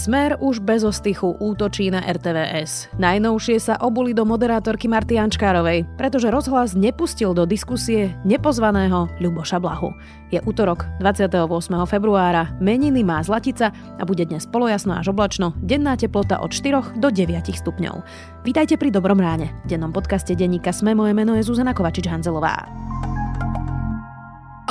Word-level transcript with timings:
Smer 0.00 0.40
už 0.40 0.64
bez 0.64 0.80
ostychu 0.80 1.36
útočí 1.36 1.92
na 1.92 2.00
RTVS. 2.00 2.88
Najnovšie 2.96 3.60
sa 3.60 3.76
obuli 3.84 4.16
do 4.16 4.24
moderátorky 4.24 4.88
Marty 4.88 5.20
Jančkárovej, 5.20 5.84
pretože 6.00 6.32
rozhlas 6.32 6.72
nepustil 6.72 7.36
do 7.36 7.44
diskusie 7.44 8.16
nepozvaného 8.24 9.12
Ľuboša 9.20 9.60
Blahu. 9.60 9.92
Je 10.32 10.40
útorok 10.40 10.88
28. 11.04 11.52
februára, 11.84 12.48
meniny 12.64 13.04
má 13.04 13.20
Zlatica 13.20 13.76
a 14.00 14.02
bude 14.08 14.24
dnes 14.24 14.48
polojasno 14.48 14.96
až 14.96 15.12
oblačno, 15.12 15.52
denná 15.60 16.00
teplota 16.00 16.40
od 16.40 16.48
4 16.48 16.96
do 16.96 17.12
9 17.12 17.52
stupňov. 17.52 18.00
Vítajte 18.48 18.80
pri 18.80 18.88
Dobrom 18.88 19.20
ráne. 19.20 19.52
V 19.68 19.76
dennom 19.76 19.92
podcaste 19.92 20.32
denníka 20.32 20.72
Sme 20.72 20.96
moje 20.96 21.12
meno 21.12 21.36
je 21.36 21.44
Zuzana 21.44 21.76
Kovačič-Hanzelová. 21.76 22.72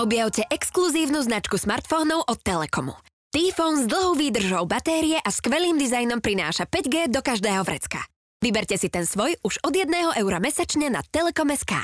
Objavte 0.01 0.41
exkluzívnu 0.49 1.21
značku 1.21 1.61
smartfónov 1.61 2.25
od 2.25 2.41
Telekomu. 2.41 2.97
T-Phone 3.29 3.77
s 3.77 3.85
dlhou 3.85 4.17
výdržou 4.17 4.65
batérie 4.65 5.13
a 5.21 5.29
skvelým 5.29 5.77
dizajnom 5.77 6.17
prináša 6.17 6.65
5G 6.65 7.13
do 7.13 7.21
každého 7.21 7.61
vrecka. 7.61 8.01
Vyberte 8.41 8.73
si 8.73 8.89
ten 8.89 9.05
svoj 9.05 9.37
už 9.45 9.61
od 9.61 9.69
1 9.69 9.85
eura 10.17 10.41
mesačne 10.41 10.89
na 10.89 11.05
Telekom.sk. 11.05 11.77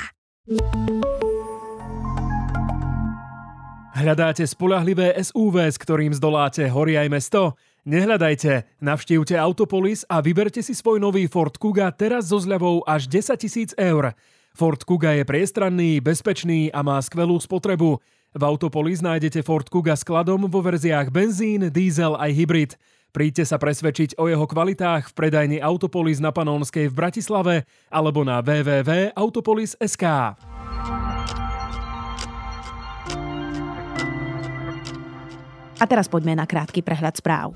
Hľadáte 3.94 4.42
spolahlivé 4.50 5.14
SUV, 5.22 5.70
s 5.70 5.78
ktorým 5.78 6.18
zdoláte 6.18 6.66
hory 6.66 6.98
aj 6.98 7.14
mesto? 7.14 7.54
Nehľadajte, 7.86 8.82
navštívte 8.82 9.38
Autopolis 9.38 10.02
a 10.10 10.26
vyberte 10.26 10.66
si 10.66 10.74
svoj 10.74 10.98
nový 10.98 11.30
Ford 11.30 11.54
Kuga 11.54 11.94
teraz 11.94 12.34
so 12.34 12.42
zľavou 12.42 12.82
až 12.90 13.06
10 13.06 13.78
000 13.78 13.78
eur. 13.78 14.18
Ford 14.58 14.82
Kuga 14.82 15.14
je 15.14 15.22
priestranný, 15.22 16.02
bezpečný 16.02 16.74
a 16.74 16.82
má 16.82 16.98
skvelú 17.06 17.38
spotrebu. 17.38 18.02
V 18.36 18.44
Autopolis 18.44 19.00
nájdete 19.00 19.48
Ford 19.48 19.64
Kuga 19.64 19.96
skladom 19.96 20.52
vo 20.52 20.60
verziách 20.60 21.08
benzín, 21.08 21.72
diesel 21.72 22.20
aj 22.20 22.36
hybrid. 22.36 22.76
Príďte 23.16 23.48
sa 23.48 23.56
presvedčiť 23.56 24.20
o 24.20 24.28
jeho 24.28 24.44
kvalitách 24.44 25.08
v 25.08 25.16
predajni 25.16 25.64
Autopolis 25.64 26.20
na 26.20 26.36
Panónskej 26.36 26.92
v 26.92 26.98
Bratislave 27.00 27.64
alebo 27.88 28.28
na 28.28 28.44
www.autopolis.sk. 28.44 30.06
A 35.80 35.84
teraz 35.88 36.12
poďme 36.12 36.36
na 36.36 36.44
krátky 36.44 36.84
prehľad 36.84 37.16
správ. 37.16 37.56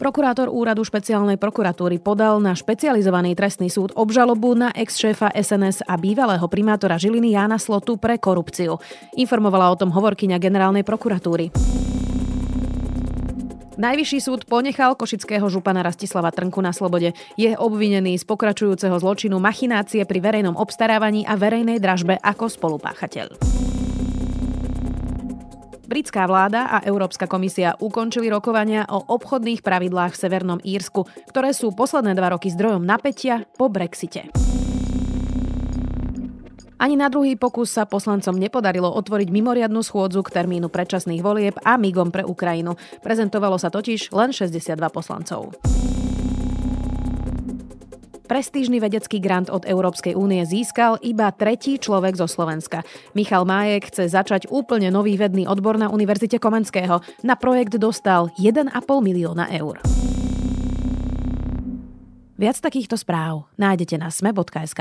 Prokurátor 0.00 0.48
úradu 0.48 0.80
špeciálnej 0.80 1.36
prokuratúry 1.36 2.00
podal 2.00 2.40
na 2.40 2.56
špecializovaný 2.56 3.36
trestný 3.36 3.68
súd 3.68 3.92
obžalobu 3.92 4.56
na 4.56 4.72
ex-šéfa 4.72 5.28
SNS 5.36 5.84
a 5.84 6.00
bývalého 6.00 6.48
primátora 6.48 6.96
Žiliny 6.96 7.36
Jána 7.36 7.60
Slotu 7.60 8.00
pre 8.00 8.16
korupciu. 8.16 8.80
Informovala 9.20 9.68
o 9.68 9.76
tom 9.76 9.92
hovorkyňa 9.92 10.40
generálnej 10.40 10.88
prokuratúry. 10.88 11.52
Najvyšší 13.76 14.18
súd 14.24 14.48
ponechal 14.48 14.96
košického 14.96 15.44
župana 15.52 15.84
Rastislava 15.84 16.32
Trnku 16.32 16.64
na 16.64 16.72
slobode. 16.72 17.12
Je 17.36 17.52
obvinený 17.52 18.16
z 18.16 18.24
pokračujúceho 18.24 18.96
zločinu 18.96 19.36
machinácie 19.36 20.08
pri 20.08 20.20
verejnom 20.24 20.56
obstarávaní 20.56 21.28
a 21.28 21.36
verejnej 21.36 21.76
dražbe 21.76 22.16
ako 22.24 22.48
spolupáchateľ. 22.48 23.36
Britská 25.90 26.22
vláda 26.30 26.70
a 26.70 26.86
Európska 26.86 27.26
komisia 27.26 27.74
ukončili 27.74 28.30
rokovania 28.30 28.86
o 28.86 29.10
obchodných 29.10 29.58
pravidlách 29.58 30.14
v 30.14 30.20
Severnom 30.22 30.62
Írsku, 30.62 31.02
ktoré 31.26 31.50
sú 31.50 31.74
posledné 31.74 32.14
dva 32.14 32.30
roky 32.30 32.46
zdrojom 32.46 32.86
napätia 32.86 33.42
po 33.58 33.66
Brexite. 33.66 34.30
Ani 36.78 36.94
na 36.94 37.10
druhý 37.10 37.34
pokus 37.34 37.74
sa 37.74 37.90
poslancom 37.90 38.38
nepodarilo 38.38 38.86
otvoriť 38.86 39.34
mimoriadnu 39.34 39.82
schôdzu 39.82 40.22
k 40.22 40.30
termínu 40.30 40.70
predčasných 40.70 41.26
volieb 41.26 41.58
a 41.66 41.74
migom 41.74 42.14
pre 42.14 42.22
Ukrajinu. 42.22 42.78
Prezentovalo 43.02 43.58
sa 43.58 43.74
totiž 43.74 44.14
len 44.14 44.30
62 44.30 44.78
poslancov. 44.94 45.58
Prestížny 48.30 48.78
vedecký 48.78 49.18
grant 49.18 49.50
od 49.50 49.66
Európskej 49.66 50.14
únie 50.14 50.38
získal 50.46 51.02
iba 51.02 51.34
tretí 51.34 51.82
človek 51.82 52.14
zo 52.14 52.30
Slovenska. 52.30 52.86
Michal 53.10 53.42
Májek 53.42 53.90
chce 53.90 54.06
začať 54.06 54.46
úplne 54.54 54.86
nový 54.94 55.18
vedný 55.18 55.50
odbor 55.50 55.74
na 55.74 55.90
Univerzite 55.90 56.38
Komenského. 56.38 57.02
Na 57.26 57.34
projekt 57.34 57.74
dostal 57.74 58.30
1,5 58.38 58.70
milióna 58.86 59.50
eur. 59.50 59.82
Viac 62.38 62.56
takýchto 62.62 62.94
správ 62.94 63.50
nájdete 63.58 63.98
na 63.98 64.14
sme.sk. 64.14 64.78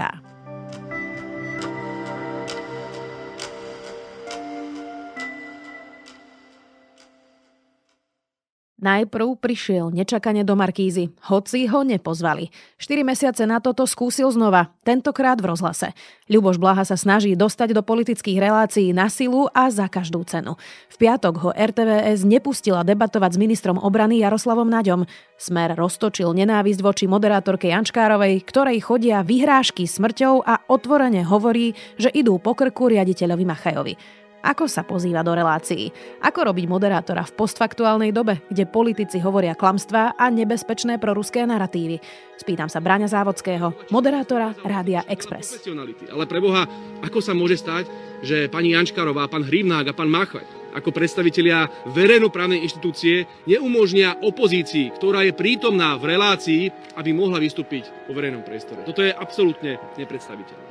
Najprv 8.80 9.36
prišiel 9.44 9.92
nečakane 9.92 10.48
do 10.48 10.56
Markízy, 10.56 11.12
hoci 11.28 11.68
ho 11.68 11.84
nepozvali. 11.84 12.48
4 12.80 13.04
mesiace 13.04 13.44
na 13.44 13.60
toto 13.60 13.84
skúsil 13.84 14.32
znova, 14.32 14.72
tentokrát 14.88 15.36
v 15.36 15.52
rozhlase. 15.52 15.92
Ľuboš 16.32 16.56
Blaha 16.56 16.88
sa 16.88 16.96
snaží 16.96 17.36
dostať 17.36 17.76
do 17.76 17.84
politických 17.84 18.40
relácií 18.40 18.96
na 18.96 19.12
silu 19.12 19.52
a 19.52 19.68
za 19.68 19.92
každú 19.92 20.24
cenu. 20.24 20.56
V 20.88 20.96
piatok 20.96 21.36
ho 21.44 21.50
RTVS 21.52 22.24
nepustila 22.24 22.88
debatovať 22.88 23.36
s 23.36 23.42
ministrom 23.44 23.76
obrany 23.76 24.24
Jaroslavom 24.24 24.72
Naďom. 24.72 25.04
Smer 25.36 25.76
roztočil 25.76 26.32
nenávisť 26.32 26.80
voči 26.80 27.04
moderátorke 27.04 27.68
Jančkárovej, 27.68 28.48
ktorej 28.48 28.80
chodia 28.80 29.28
vyhrážky 29.28 29.92
smrťou 29.92 30.40
a 30.48 30.64
otvorene 30.72 31.28
hovorí, 31.28 31.76
že 32.00 32.08
idú 32.16 32.40
po 32.40 32.56
krku 32.56 32.88
riaditeľovi 32.88 33.44
Machajovi. 33.44 34.19
Ako 34.40 34.72
sa 34.72 34.88
pozýva 34.88 35.20
do 35.20 35.36
relácií? 35.36 35.92
Ako 36.24 36.48
robiť 36.48 36.66
moderátora 36.72 37.28
v 37.28 37.36
postfaktuálnej 37.36 38.16
dobe, 38.16 38.40
kde 38.48 38.64
politici 38.64 39.20
hovoria 39.20 39.52
klamstvá 39.52 40.16
a 40.16 40.26
nebezpečné 40.32 40.96
proruské 40.96 41.44
narratívy? 41.44 42.00
Spýtam 42.40 42.72
sa 42.72 42.80
Bráňa 42.80 43.12
Závodského, 43.12 43.76
moderátora 43.92 44.56
Rádia 44.64 45.04
Express. 45.12 45.60
Ale 46.08 46.24
pre 46.24 46.40
Boha, 46.40 46.64
ako 47.04 47.20
sa 47.20 47.36
môže 47.36 47.60
stať, 47.60 47.92
že 48.24 48.48
pani 48.48 48.72
Jančkarová, 48.72 49.28
pán 49.28 49.44
Hrivnák 49.44 49.92
a 49.92 49.98
pán 49.98 50.08
Machaj 50.08 50.60
ako 50.70 50.94
predstavitelia 50.94 51.66
verejnoprávnej 51.90 52.62
inštitúcie 52.62 53.26
neumožnia 53.50 54.22
opozícii, 54.22 54.94
ktorá 54.94 55.26
je 55.26 55.34
prítomná 55.34 55.98
v 55.98 56.14
relácii, 56.14 56.70
aby 56.94 57.10
mohla 57.10 57.42
vystúpiť 57.42 57.90
vo 58.06 58.14
verejnom 58.14 58.46
priestore. 58.46 58.86
Toto 58.86 59.02
je 59.02 59.10
absolútne 59.10 59.82
nepredstaviteľné. 59.98 60.69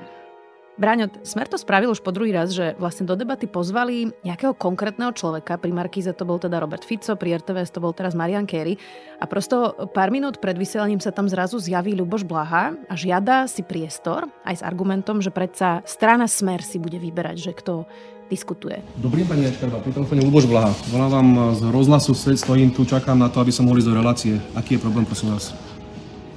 Bráňo, 0.79 1.11
Smer 1.27 1.51
to 1.51 1.59
spravil 1.59 1.91
už 1.91 2.07
po 2.07 2.15
druhý 2.15 2.31
raz, 2.31 2.55
že 2.55 2.79
vlastne 2.79 3.03
do 3.03 3.19
debaty 3.19 3.51
pozvali 3.51 4.15
nejakého 4.23 4.55
konkrétneho 4.55 5.11
človeka. 5.11 5.59
Pri 5.59 5.75
Markíze 5.75 6.15
to 6.15 6.23
bol 6.23 6.39
teda 6.39 6.63
Robert 6.63 6.87
Fico, 6.87 7.19
pri 7.19 7.35
RTVS 7.43 7.75
to 7.75 7.83
bol 7.83 7.91
teraz 7.91 8.15
Marian 8.15 8.47
Kerry. 8.47 8.79
A 9.19 9.27
prosto 9.27 9.75
pár 9.91 10.15
minút 10.15 10.39
pred 10.39 10.55
vysielaním 10.55 11.03
sa 11.03 11.11
tam 11.11 11.27
zrazu 11.27 11.59
zjaví 11.59 11.99
Ľuboš 11.99 12.23
Blaha 12.23 12.79
a 12.87 12.95
žiada 12.95 13.51
si 13.51 13.67
priestor 13.67 14.31
aj 14.47 14.63
s 14.63 14.63
argumentom, 14.63 15.19
že 15.19 15.35
predsa 15.35 15.83
strana 15.83 16.31
Smer 16.31 16.63
si 16.63 16.79
bude 16.79 17.03
vyberať, 17.03 17.51
že 17.51 17.53
kto 17.59 17.83
diskutuje. 18.31 18.79
Dobrý 19.03 19.27
pani 19.27 19.51
Jačkarba, 19.51 19.83
pri 19.83 19.91
telefóne 19.91 20.23
Luboš 20.23 20.47
Blaha. 20.47 20.71
Volám 20.95 21.11
vám 21.11 21.29
z 21.59 21.61
rozhlasu 21.75 22.15
Svet, 22.15 22.39
stojím 22.39 22.71
tu, 22.71 22.87
čakám 22.87 23.19
na 23.19 23.27
to, 23.27 23.43
aby 23.43 23.51
som 23.51 23.67
mohli 23.67 23.83
do 23.83 23.91
relácie. 23.91 24.39
Aký 24.55 24.79
je 24.79 24.85
problém, 24.87 25.03
prosím 25.03 25.35
vás? 25.35 25.51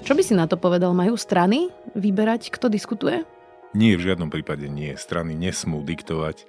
Čo 0.02 0.18
by 0.18 0.26
si 0.26 0.34
na 0.34 0.50
to 0.50 0.58
povedal? 0.58 0.98
Majú 0.98 1.14
strany 1.14 1.70
vyberať, 1.94 2.50
kto 2.50 2.74
diskutuje? 2.74 3.22
Nie, 3.72 3.96
v 3.96 4.04
žiadnom 4.12 4.28
prípade 4.28 4.68
nie. 4.68 4.92
Strany 5.00 5.32
nesmú 5.32 5.80
diktovať 5.88 6.44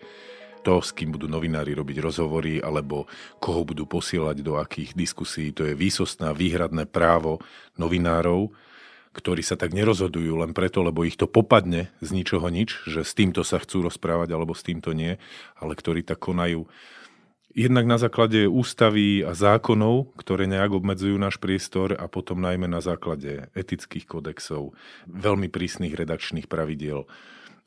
to, 0.62 0.78
s 0.78 0.94
kým 0.94 1.15
budú 1.15 1.27
novinári 1.27 1.75
robiť 1.75 1.99
rozhovory 2.03 2.62
alebo 2.62 3.10
koho 3.43 3.66
budú 3.66 3.87
posielať 3.87 4.43
do 4.43 4.59
akých 4.59 4.94
diskusí. 4.94 5.50
To 5.55 5.66
je 5.66 5.75
výsostná 5.75 6.34
výhradné 6.34 6.87
právo 6.87 7.43
novinárov, 7.78 8.50
ktorí 9.12 9.43
sa 9.44 9.59
tak 9.59 9.77
nerozhodujú 9.77 10.41
len 10.41 10.56
preto, 10.56 10.81
lebo 10.81 11.05
ich 11.05 11.21
to 11.21 11.28
popadne 11.28 11.93
z 12.00 12.09
ničoho 12.15 12.49
nič, 12.49 12.88
že 12.88 13.05
s 13.05 13.12
týmto 13.12 13.44
sa 13.44 13.60
chcú 13.60 13.87
rozprávať 13.87 14.33
alebo 14.33 14.56
s 14.56 14.65
týmto 14.65 14.97
nie, 14.97 15.19
ale 15.59 15.77
ktorí 15.77 16.07
tak 16.07 16.22
konajú 16.22 16.65
Jednak 17.53 17.84
na 17.84 18.01
základe 18.01 18.49
ústavy 18.49 19.21
a 19.21 19.37
zákonov, 19.37 20.16
ktoré 20.16 20.49
nejak 20.49 20.72
obmedzujú 20.72 21.21
náš 21.21 21.37
priestor 21.37 21.93
a 21.93 22.09
potom 22.09 22.41
najmä 22.41 22.65
na 22.65 22.81
základe 22.81 23.53
etických 23.53 24.09
kodexov, 24.09 24.72
veľmi 25.04 25.53
prísnych 25.53 25.93
redakčných 25.93 26.49
pravidiel 26.49 27.04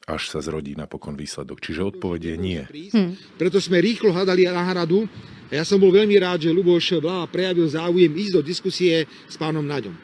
až 0.06 0.30
sa 0.30 0.38
zrodí 0.38 0.78
napokon 0.78 1.18
výsledok. 1.18 1.58
Čiže 1.62 1.82
odpovede 1.82 2.34
je 2.34 2.38
nie. 2.38 2.62
Hm. 2.94 3.18
Preto 3.42 3.58
sme 3.58 3.82
rýchlo 3.82 4.14
hľadali 4.14 4.46
náhradu 4.46 5.10
a 5.50 5.54
ja 5.58 5.66
som 5.66 5.82
bol 5.82 5.90
veľmi 5.90 6.14
rád, 6.22 6.46
že 6.46 6.54
Luboš 6.54 7.02
Blaha 7.02 7.26
prejavil 7.26 7.66
záujem 7.66 8.14
ísť 8.14 8.34
do 8.38 8.42
diskusie 8.46 9.10
s 9.26 9.36
pánom 9.38 9.66
Naďom. 9.66 9.98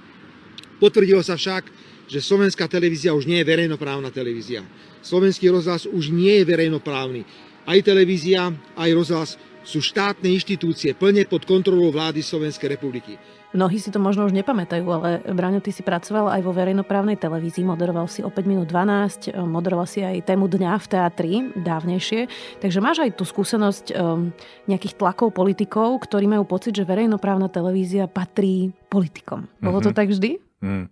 Potvrdilo 0.81 1.22
sa 1.22 1.38
však, 1.38 1.69
že 2.10 2.18
slovenská 2.18 2.66
televízia 2.66 3.13
už 3.13 3.30
nie 3.30 3.45
je 3.45 3.50
verejnoprávna 3.50 4.10
televízia. 4.10 4.66
Slovenský 5.06 5.54
rozhlas 5.54 5.86
už 5.86 6.10
nie 6.10 6.42
je 6.42 6.50
verejnoprávny. 6.50 7.22
Aj 7.69 7.78
televízia, 7.86 8.50
aj 8.74 8.89
rozhlas 8.98 9.38
sú 9.61 9.79
štátne 9.79 10.29
inštitúcie 10.31 10.93
plne 10.97 11.25
pod 11.29 11.45
kontrolou 11.45 11.93
vlády 11.93 12.21
Slovenskej 12.25 12.77
republiky. 12.77 13.17
Mnohí 13.51 13.83
si 13.83 13.91
to 13.91 13.99
možno 13.99 14.23
už 14.23 14.31
nepamätajú, 14.31 14.87
ale 14.87 15.19
Braňo, 15.27 15.59
ty 15.59 15.75
si 15.75 15.83
pracoval 15.83 16.31
aj 16.31 16.41
vo 16.41 16.55
verejnoprávnej 16.55 17.19
televízii, 17.19 17.67
moderoval 17.67 18.07
si 18.07 18.23
o 18.23 18.31
5 18.31 18.47
minút 18.47 18.71
12, 18.71 19.35
moderoval 19.43 19.83
si 19.83 19.99
aj 19.99 20.23
tému 20.23 20.47
dňa 20.47 20.71
v 20.79 20.87
teatri 20.87 21.33
dávnejšie, 21.59 22.31
takže 22.63 22.79
máš 22.79 23.03
aj 23.03 23.11
tú 23.19 23.27
skúsenosť 23.27 23.85
um, 23.91 24.31
nejakých 24.71 24.95
tlakov 24.95 25.35
politikov, 25.35 25.99
ktorí 25.99 26.31
majú 26.31 26.47
pocit, 26.47 26.79
že 26.79 26.87
verejnoprávna 26.87 27.51
televízia 27.51 28.07
patrí 28.07 28.71
politikom. 28.87 29.51
Bolo 29.59 29.83
mm-hmm. 29.83 29.91
to 29.91 29.99
tak 29.99 30.07
vždy? 30.07 30.39
Mm. 30.63 30.87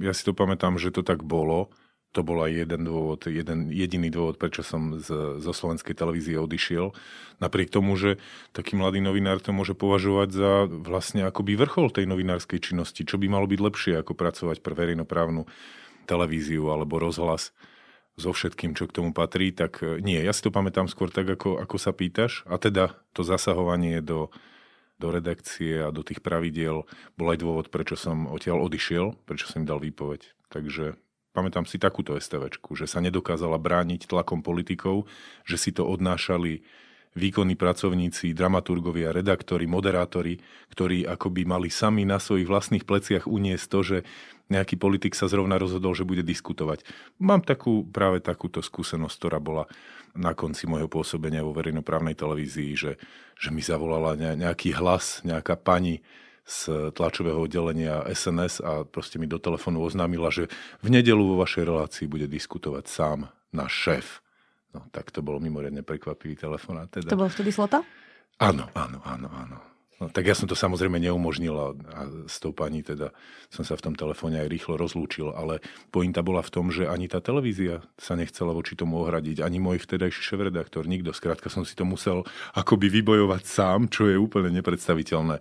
Ja 0.00 0.16
si 0.16 0.24
to 0.24 0.32
pamätám, 0.32 0.80
že 0.80 0.88
to 0.88 1.04
tak 1.04 1.20
bolo 1.20 1.68
to 2.10 2.26
bol 2.26 2.42
aj 2.42 2.66
jeden 2.66 2.82
dôvod, 2.82 3.30
jeden 3.30 3.70
jediný 3.70 4.10
dôvod, 4.10 4.34
prečo 4.34 4.66
som 4.66 4.98
z, 4.98 5.38
zo 5.38 5.52
slovenskej 5.54 5.94
televízie 5.94 6.42
odišiel. 6.42 6.90
Napriek 7.38 7.70
tomu, 7.70 7.94
že 7.94 8.18
taký 8.50 8.74
mladý 8.74 8.98
novinár 8.98 9.38
to 9.38 9.54
môže 9.54 9.78
považovať 9.78 10.28
za 10.34 10.52
vlastne 10.66 11.22
akoby 11.30 11.54
vrchol 11.54 11.94
tej 11.94 12.10
novinárskej 12.10 12.58
činnosti, 12.58 13.06
čo 13.06 13.14
by 13.14 13.30
malo 13.30 13.46
byť 13.46 13.60
lepšie 13.62 13.92
ako 14.02 14.18
pracovať 14.18 14.58
pre 14.58 14.74
verejnoprávnu 14.74 15.46
televíziu 16.10 16.66
alebo 16.66 16.98
rozhlas 16.98 17.54
so 18.18 18.34
všetkým, 18.34 18.74
čo 18.74 18.90
k 18.90 19.00
tomu 19.00 19.14
patrí, 19.14 19.54
tak 19.54 19.80
e, 19.80 20.02
nie. 20.02 20.18
Ja 20.18 20.34
si 20.34 20.42
to 20.42 20.50
pamätám 20.50 20.90
skôr 20.90 21.08
tak, 21.08 21.30
ako, 21.30 21.62
ako 21.62 21.76
sa 21.78 21.94
pýtaš. 21.94 22.42
A 22.50 22.58
teda 22.58 22.98
to 23.14 23.22
zasahovanie 23.22 24.02
do, 24.02 24.28
do 25.00 25.08
redakcie 25.14 25.80
a 25.80 25.94
do 25.94 26.04
tých 26.04 26.20
pravidiel 26.20 26.84
bol 27.16 27.26
aj 27.32 27.38
dôvod, 27.40 27.66
prečo 27.72 27.94
som 27.96 28.28
odtiaľ 28.28 28.66
odišiel, 28.66 29.16
prečo 29.24 29.48
som 29.48 29.64
im 29.64 29.70
dal 29.70 29.80
výpoveď. 29.80 30.26
Takže 30.52 31.00
pamätám 31.30 31.66
si 31.66 31.78
takúto 31.78 32.18
STVčku, 32.18 32.74
že 32.74 32.90
sa 32.90 32.98
nedokázala 32.98 33.58
brániť 33.58 34.10
tlakom 34.10 34.42
politikov, 34.42 35.06
že 35.46 35.56
si 35.56 35.70
to 35.70 35.86
odnášali 35.86 36.62
výkonní 37.18 37.58
pracovníci, 37.58 38.30
dramaturgovia, 38.38 39.10
redaktori, 39.10 39.66
moderátori, 39.66 40.38
ktorí 40.70 41.02
akoby 41.10 41.42
mali 41.42 41.66
sami 41.66 42.06
na 42.06 42.22
svojich 42.22 42.46
vlastných 42.46 42.86
pleciach 42.86 43.26
uniesť 43.26 43.66
to, 43.66 43.80
že 43.82 43.98
nejaký 44.50 44.78
politik 44.78 45.14
sa 45.14 45.30
zrovna 45.30 45.58
rozhodol, 45.58 45.94
že 45.94 46.06
bude 46.06 46.22
diskutovať. 46.22 46.86
Mám 47.22 47.46
takú, 47.46 47.86
práve 47.86 48.22
takúto 48.22 48.62
skúsenosť, 48.62 49.14
ktorá 49.18 49.38
bola 49.42 49.64
na 50.14 50.34
konci 50.34 50.66
môjho 50.66 50.90
pôsobenia 50.90 51.46
vo 51.46 51.54
verejnoprávnej 51.54 52.18
televízii, 52.18 52.72
že, 52.74 52.92
že 53.38 53.48
mi 53.54 53.62
zavolala 53.62 54.18
nejaký 54.18 54.74
hlas, 54.74 55.22
nejaká 55.22 55.54
pani, 55.54 56.02
z 56.46 56.90
tlačového 56.94 57.38
oddelenia 57.38 58.04
SNS 58.10 58.64
a 58.64 58.84
proste 58.86 59.20
mi 59.20 59.30
do 59.30 59.38
telefónu 59.38 59.84
oznámila, 59.84 60.32
že 60.32 60.50
v 60.80 60.88
nedelu 60.90 61.20
vo 61.20 61.40
vašej 61.40 61.64
relácii 61.66 62.06
bude 62.10 62.26
diskutovať 62.26 62.84
sám 62.90 63.18
náš 63.54 63.72
šéf. 63.72 64.06
No, 64.70 64.86
tak 64.94 65.10
to 65.10 65.20
bolo 65.20 65.42
mimoriadne 65.42 65.82
prekvapivý 65.82 66.38
telefonát. 66.38 66.86
Teda. 66.86 67.10
To 67.10 67.18
bol 67.18 67.30
vtedy 67.30 67.50
Slota? 67.50 67.82
Áno, 68.38 68.70
áno, 68.72 69.02
áno, 69.02 69.28
áno. 69.28 69.58
No, 70.00 70.08
tak 70.08 70.24
ja 70.24 70.32
som 70.32 70.48
to 70.48 70.56
samozrejme 70.56 70.96
neumožnil 70.96 71.52
a, 71.52 71.68
a 71.76 72.00
s 72.24 72.40
tou 72.40 72.56
pani 72.56 72.80
teda 72.80 73.12
som 73.52 73.68
sa 73.68 73.76
v 73.76 73.84
tom 73.84 73.94
telefóne 73.94 74.40
aj 74.40 74.48
rýchlo 74.48 74.80
rozlúčil, 74.80 75.28
ale 75.28 75.60
pointa 75.92 76.24
bola 76.24 76.40
v 76.40 76.48
tom, 76.48 76.72
že 76.72 76.88
ani 76.88 77.04
tá 77.04 77.20
televízia 77.20 77.84
sa 78.00 78.16
nechcela 78.16 78.56
voči 78.56 78.80
tomu 78.80 78.96
ohradiť, 79.04 79.44
ani 79.44 79.60
môj 79.60 79.84
vtedajší 79.84 80.24
šéf-redaktor, 80.24 80.88
nikto. 80.88 81.12
Skrátka 81.12 81.52
som 81.52 81.68
si 81.68 81.76
to 81.76 81.84
musel 81.84 82.24
akoby 82.56 82.88
vybojovať 82.88 83.44
sám, 83.44 83.92
čo 83.92 84.08
je 84.08 84.16
úplne 84.16 84.48
nepredstaviteľné. 84.56 85.36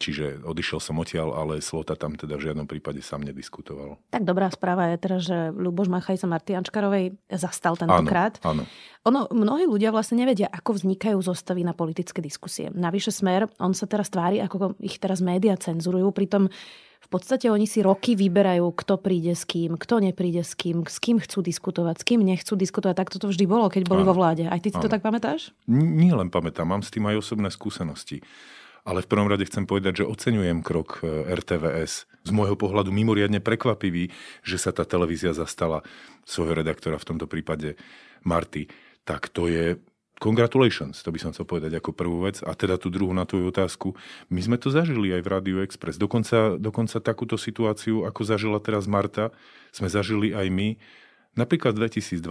Čiže 0.00 0.42
odišiel 0.42 0.80
som 0.82 0.98
odtiaľ, 0.98 1.30
ale 1.36 1.62
Slota 1.62 1.94
tam 1.94 2.18
teda 2.18 2.34
v 2.34 2.50
žiadnom 2.50 2.66
prípade 2.66 2.98
sám 2.98 3.22
nediskutoval. 3.22 4.02
Tak 4.10 4.26
dobrá 4.26 4.50
správa 4.50 4.90
je 4.90 4.96
teraz, 4.98 5.20
že 5.30 5.54
Luboš 5.54 5.86
Machaj 5.86 6.18
sa 6.18 6.26
Martiančkarovej 6.26 7.14
zastal 7.30 7.78
tentokrát. 7.78 8.42
Áno, 8.42 8.66
áno. 8.66 8.70
Ono, 9.06 9.20
mnohí 9.30 9.66
ľudia 9.70 9.94
vlastne 9.94 10.18
nevedia, 10.18 10.50
ako 10.50 10.78
vznikajú 10.78 11.18
zostavy 11.22 11.62
na 11.62 11.70
politické 11.70 12.18
diskusie. 12.18 12.70
Navyše 12.74 13.14
Smer, 13.14 13.46
on 13.62 13.78
sa 13.78 13.86
teraz 13.86 14.10
tvári, 14.10 14.42
ako 14.42 14.74
ich 14.82 14.98
teraz 14.98 15.22
média 15.22 15.54
cenzurujú, 15.54 16.10
pritom 16.10 16.50
v 17.02 17.08
podstate 17.10 17.50
oni 17.50 17.66
si 17.66 17.82
roky 17.82 18.14
vyberajú, 18.14 18.62
kto 18.78 18.94
príde 19.02 19.34
s 19.34 19.42
kým, 19.42 19.74
kto 19.74 19.98
nepríde 19.98 20.46
s 20.46 20.54
kým, 20.54 20.86
s 20.86 21.02
kým 21.02 21.18
chcú 21.18 21.42
diskutovať, 21.42 21.98
s 21.98 22.04
kým 22.06 22.22
nechcú 22.22 22.54
diskutovať. 22.54 22.94
Tak 22.94 23.10
toto 23.18 23.26
vždy 23.26 23.42
bolo, 23.42 23.66
keď 23.66 23.90
boli 23.90 24.06
áno, 24.06 24.14
vo 24.14 24.18
vláde. 24.22 24.46
Aj 24.46 24.62
ty 24.62 24.70
si 24.70 24.78
áno. 24.78 24.86
to 24.86 24.92
tak 24.92 25.02
pamätáš? 25.02 25.50
Nie 25.66 26.14
len 26.14 26.30
pamätám, 26.30 26.70
mám 26.70 26.82
s 26.82 26.94
tým 26.94 27.10
aj 27.10 27.18
osobné 27.18 27.50
skúsenosti 27.50 28.22
ale 28.82 29.02
v 29.02 29.10
prvom 29.10 29.30
rade 29.30 29.46
chcem 29.46 29.62
povedať, 29.62 30.02
že 30.02 30.08
oceňujem 30.10 30.60
krok 30.66 31.02
e, 31.02 31.30
RTVS. 31.30 32.10
Z 32.26 32.30
môjho 32.34 32.58
pohľadu 32.58 32.90
mimoriadne 32.90 33.38
prekvapivý, 33.38 34.10
že 34.42 34.56
sa 34.58 34.74
tá 34.74 34.82
televízia 34.82 35.34
zastala 35.34 35.86
svojho 36.26 36.54
redaktora, 36.54 36.98
v 36.98 37.08
tomto 37.14 37.26
prípade 37.30 37.78
Marty. 38.26 38.66
Tak 39.06 39.30
to 39.30 39.46
je 39.50 39.78
Congratulations, 40.22 41.02
to 41.02 41.10
by 41.10 41.18
som 41.18 41.34
chcel 41.34 41.42
povedať 41.42 41.82
ako 41.82 41.98
prvú 41.98 42.22
vec. 42.22 42.46
A 42.46 42.54
teda 42.54 42.78
tú 42.78 42.94
druhú 42.94 43.10
na 43.10 43.26
tvoju 43.26 43.50
otázku. 43.50 43.98
My 44.30 44.38
sme 44.38 44.54
to 44.54 44.70
zažili 44.70 45.10
aj 45.10 45.26
v 45.26 45.32
Radio 45.34 45.56
Express. 45.66 45.98
Dokonca, 45.98 46.62
dokonca 46.62 47.02
takúto 47.02 47.34
situáciu, 47.34 48.06
ako 48.06 48.22
zažila 48.22 48.62
teraz 48.62 48.86
Marta, 48.86 49.34
sme 49.74 49.90
zažili 49.90 50.30
aj 50.30 50.46
my. 50.46 50.78
Napríklad 51.34 51.74
v 51.74 51.90
2020 51.90 52.22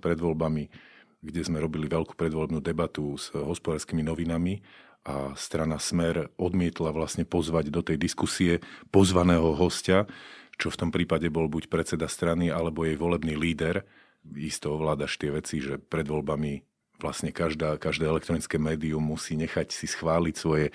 pred 0.00 0.16
voľbami, 0.16 0.72
kde 1.20 1.40
sme 1.44 1.60
robili 1.60 1.84
veľkú 1.84 2.16
predvoľbnú 2.16 2.64
debatu 2.64 3.12
s 3.20 3.28
hospodárskymi 3.36 4.00
novinami 4.00 4.64
a 5.04 5.36
strana 5.36 5.76
Smer 5.76 6.32
odmietla 6.40 6.90
vlastne 6.90 7.28
pozvať 7.28 7.68
do 7.68 7.84
tej 7.84 8.00
diskusie 8.00 8.64
pozvaného 8.88 9.52
hostia, 9.52 10.08
čo 10.56 10.72
v 10.72 10.80
tom 10.80 10.90
prípade 10.90 11.28
bol 11.28 11.46
buď 11.46 11.68
predseda 11.68 12.08
strany 12.08 12.48
alebo 12.48 12.88
jej 12.88 12.96
volebný 12.96 13.36
líder. 13.36 13.84
Isto 14.32 14.72
ovládaš 14.80 15.20
tie 15.20 15.28
veci, 15.28 15.60
že 15.60 15.76
pred 15.76 16.08
voľbami 16.08 16.64
vlastne 17.04 17.34
každá, 17.34 17.76
každé 17.76 18.08
elektronické 18.08 18.56
médium 18.56 19.04
musí 19.04 19.36
nechať 19.36 19.76
si 19.76 19.84
schváliť 19.84 20.34
svoje 20.34 20.72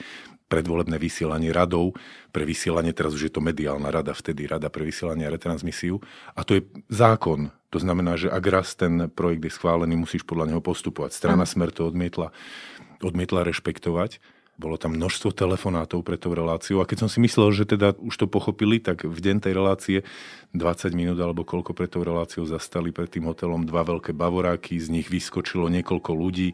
predvolebné 0.50 0.98
vysielanie 0.98 1.54
radov 1.54 1.94
pre 2.34 2.42
vysielanie, 2.42 2.90
teraz 2.94 3.14
už 3.14 3.30
je 3.30 3.34
to 3.34 3.42
mediálna 3.42 3.94
rada, 3.94 4.18
vtedy 4.18 4.50
rada 4.50 4.68
pre 4.74 4.82
vysielanie 4.82 5.30
a 5.30 5.34
retransmisiu. 5.34 6.02
A 6.34 6.42
to 6.42 6.58
je 6.58 6.62
zákon. 6.90 7.54
To 7.70 7.78
znamená, 7.78 8.18
že 8.18 8.34
ak 8.34 8.44
raz 8.50 8.74
ten 8.74 9.14
projekt 9.14 9.46
je 9.46 9.54
schválený, 9.54 9.94
musíš 9.94 10.26
podľa 10.26 10.54
neho 10.54 10.62
postupovať. 10.62 11.14
Strana 11.14 11.46
Smer 11.46 11.70
to 11.70 11.86
odmietla 11.86 12.34
odmietla 13.04 13.48
rešpektovať. 13.48 14.20
Bolo 14.60 14.76
tam 14.76 15.00
množstvo 15.00 15.32
telefonátov 15.32 16.04
pre 16.04 16.20
tú 16.20 16.36
reláciu 16.36 16.84
a 16.84 16.88
keď 16.88 17.08
som 17.08 17.10
si 17.10 17.24
myslel, 17.24 17.56
že 17.56 17.64
teda 17.64 17.96
už 17.96 18.12
to 18.20 18.28
pochopili, 18.28 18.84
tak 18.84 19.08
v 19.08 19.16
deň 19.16 19.40
tej 19.40 19.54
relácie 19.56 19.98
20 20.52 20.92
minút 21.00 21.16
alebo 21.16 21.48
koľko 21.48 21.72
pre 21.72 21.88
tou 21.88 22.04
reláciou 22.04 22.44
zastali 22.44 22.92
pred 22.92 23.08
tým 23.08 23.24
hotelom 23.32 23.64
dva 23.64 23.88
veľké 23.88 24.12
bavoráky, 24.12 24.76
z 24.76 24.92
nich 24.92 25.08
vyskočilo 25.08 25.72
niekoľko 25.72 26.12
ľudí 26.12 26.52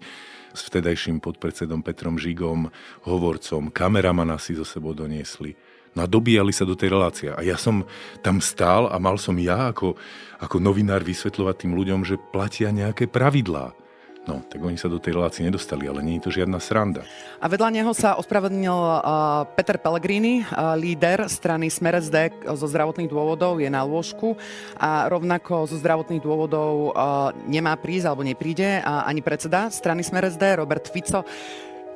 s 0.54 0.62
vtedajším 0.70 1.18
podpredsedom 1.18 1.82
Petrom 1.82 2.22
Žigom, 2.22 2.70
hovorcom, 3.10 3.74
kameramana 3.74 4.38
si 4.38 4.54
zo 4.54 4.64
sebou 4.64 4.94
doniesli. 4.94 5.58
No 5.98 6.06
a 6.06 6.12
dobíjali 6.12 6.54
sa 6.54 6.68
do 6.68 6.78
tej 6.78 6.94
relácie. 6.94 7.34
A 7.34 7.42
ja 7.42 7.58
som 7.58 7.88
tam 8.22 8.38
stál 8.38 8.86
a 8.86 9.02
mal 9.02 9.18
som 9.18 9.34
ja 9.42 9.74
ako, 9.74 9.98
ako 10.44 10.62
novinár 10.62 11.02
vysvetľovať 11.02 11.56
tým 11.66 11.74
ľuďom, 11.74 12.06
že 12.06 12.22
platia 12.22 12.70
nejaké 12.70 13.10
pravidlá 13.10 13.85
No, 14.26 14.42
tak 14.42 14.58
oni 14.58 14.74
sa 14.74 14.90
do 14.90 14.98
tej 14.98 15.14
relácie 15.14 15.46
nedostali, 15.46 15.86
ale 15.86 16.02
nie 16.02 16.18
je 16.18 16.26
to 16.26 16.32
žiadna 16.34 16.58
sranda. 16.58 17.06
A 17.38 17.46
vedľa 17.46 17.70
neho 17.70 17.94
sa 17.94 18.18
ospravedlnil 18.18 18.74
uh, 18.74 19.46
Peter 19.54 19.78
Pellegrini, 19.78 20.42
uh, 20.42 20.74
líder 20.74 21.30
strany 21.30 21.70
Smer 21.70 22.02
SD 22.02 22.50
zo 22.58 22.66
zdravotných 22.66 23.06
dôvodov, 23.06 23.62
je 23.62 23.70
na 23.70 23.86
lôžku 23.86 24.34
a 24.82 25.06
rovnako 25.06 25.70
zo 25.70 25.78
zdravotných 25.78 26.26
dôvodov 26.26 26.90
uh, 26.90 27.30
nemá 27.46 27.78
prísť 27.78 28.10
alebo 28.10 28.26
nepríde 28.26 28.82
a 28.82 29.06
ani 29.06 29.22
predseda 29.22 29.70
strany 29.70 30.02
Smer 30.02 30.26
SD, 30.26 30.58
Robert 30.58 30.90
Fico. 30.90 31.22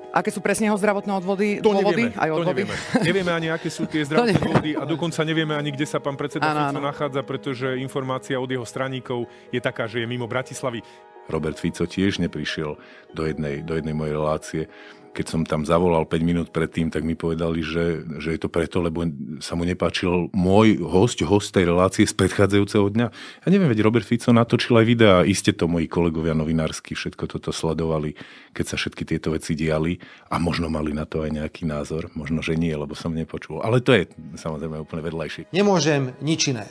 Aké 0.09 0.33
sú 0.33 0.41
presne 0.41 0.65
jeho 0.65 0.77
zdravotné 0.77 1.13
odvody? 1.13 1.47
To 1.61 1.69
dôvody? 1.69 2.09
Nevieme, 2.09 2.17
aj 2.17 2.29
odvody? 2.33 2.61
To 2.65 2.73
nevieme. 2.73 3.05
nevieme 3.05 3.31
ani, 3.33 3.47
aké 3.53 3.69
sú 3.69 3.85
tie 3.85 4.01
zdravotné 4.01 4.41
dôvody 4.41 4.71
a 4.73 4.83
dokonca 4.85 5.21
nevieme 5.21 5.53
ani, 5.53 5.69
kde 5.69 5.85
sa 5.85 6.01
pán 6.01 6.17
predseda 6.17 6.49
ano, 6.49 6.65
Fico 6.65 6.81
ano. 6.81 6.89
nachádza, 6.89 7.21
pretože 7.21 7.77
informácia 7.77 8.41
od 8.41 8.49
jeho 8.49 8.65
straníkov 8.65 9.29
je 9.53 9.61
taká, 9.61 9.85
že 9.85 10.01
je 10.01 10.07
mimo 10.09 10.25
Bratislavy. 10.25 10.81
Robert 11.29 11.61
Fico 11.61 11.85
tiež 11.85 12.19
neprišiel 12.19 12.75
do 13.13 13.23
jednej, 13.23 13.61
do 13.61 13.77
jednej 13.77 13.93
mojej 13.93 14.13
relácie. 14.17 14.63
Keď 15.09 15.25
som 15.25 15.41
tam 15.41 15.65
zavolal 15.65 16.05
5 16.05 16.21
minút 16.21 16.47
predtým, 16.53 16.93
tak 16.93 17.01
mi 17.01 17.17
povedali, 17.17 17.65
že, 17.65 18.05
že 18.21 18.37
je 18.37 18.39
to 18.39 18.45
preto, 18.45 18.77
lebo 18.77 19.09
sa 19.41 19.57
mu 19.57 19.65
nepáčil 19.65 20.29
môj 20.31 20.85
host, 20.85 21.17
host 21.25 21.49
tej 21.49 21.73
relácie 21.73 22.05
z 22.05 22.13
predchádzajúceho 22.13 22.93
dňa. 22.93 23.07
Ja 23.43 23.47
neviem, 23.49 23.67
veď 23.73 23.81
Robert 23.81 24.05
Fico 24.05 24.29
natočil 24.29 24.77
aj 24.77 24.85
videá, 24.85 25.15
iste 25.25 25.49
to 25.51 25.65
moji 25.65 25.89
kolegovia 25.89 26.37
novinársky 26.37 26.93
všetko 26.93 27.25
toto 27.25 27.49
sledovali, 27.49 28.13
keď 28.53 28.65
sa 28.69 28.75
všetky 28.77 29.03
tieto 29.09 29.33
veci 29.33 29.57
diali 29.57 29.97
a 30.29 30.37
možno 30.37 30.69
mali 30.69 30.93
na 30.93 31.09
to 31.09 31.25
aj 31.25 31.33
nejaký 31.33 31.65
názor, 31.65 32.13
možno, 32.13 32.45
že 32.45 32.53
nie, 32.53 32.71
lebo 32.71 32.93
som 32.93 33.09
nepočul. 33.09 33.65
Ale 33.65 33.81
to 33.81 33.97
je 33.97 34.05
samozrejme 34.37 34.77
úplne 34.77 35.03
vedľajšie. 35.09 35.49
Nemôžem 35.49 36.13
nič 36.21 36.53
iné, 36.53 36.69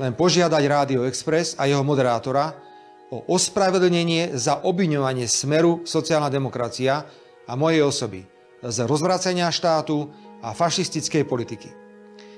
len 0.00 0.16
požiadať 0.16 0.62
Rádio 0.64 1.04
Express 1.04 1.52
a 1.60 1.68
jeho 1.68 1.84
moderátora, 1.84 2.67
o 3.08 3.24
ospravedlnenie 3.28 4.36
za 4.36 4.60
obviňovanie 4.60 5.24
smeru 5.24 5.84
sociálna 5.88 6.28
demokracia 6.28 7.08
a 7.48 7.52
mojej 7.56 7.80
osoby 7.84 8.20
z 8.60 8.76
rozvracenia 8.84 9.48
štátu 9.48 10.12
a 10.44 10.52
fašistickej 10.52 11.24
politiky. 11.24 11.70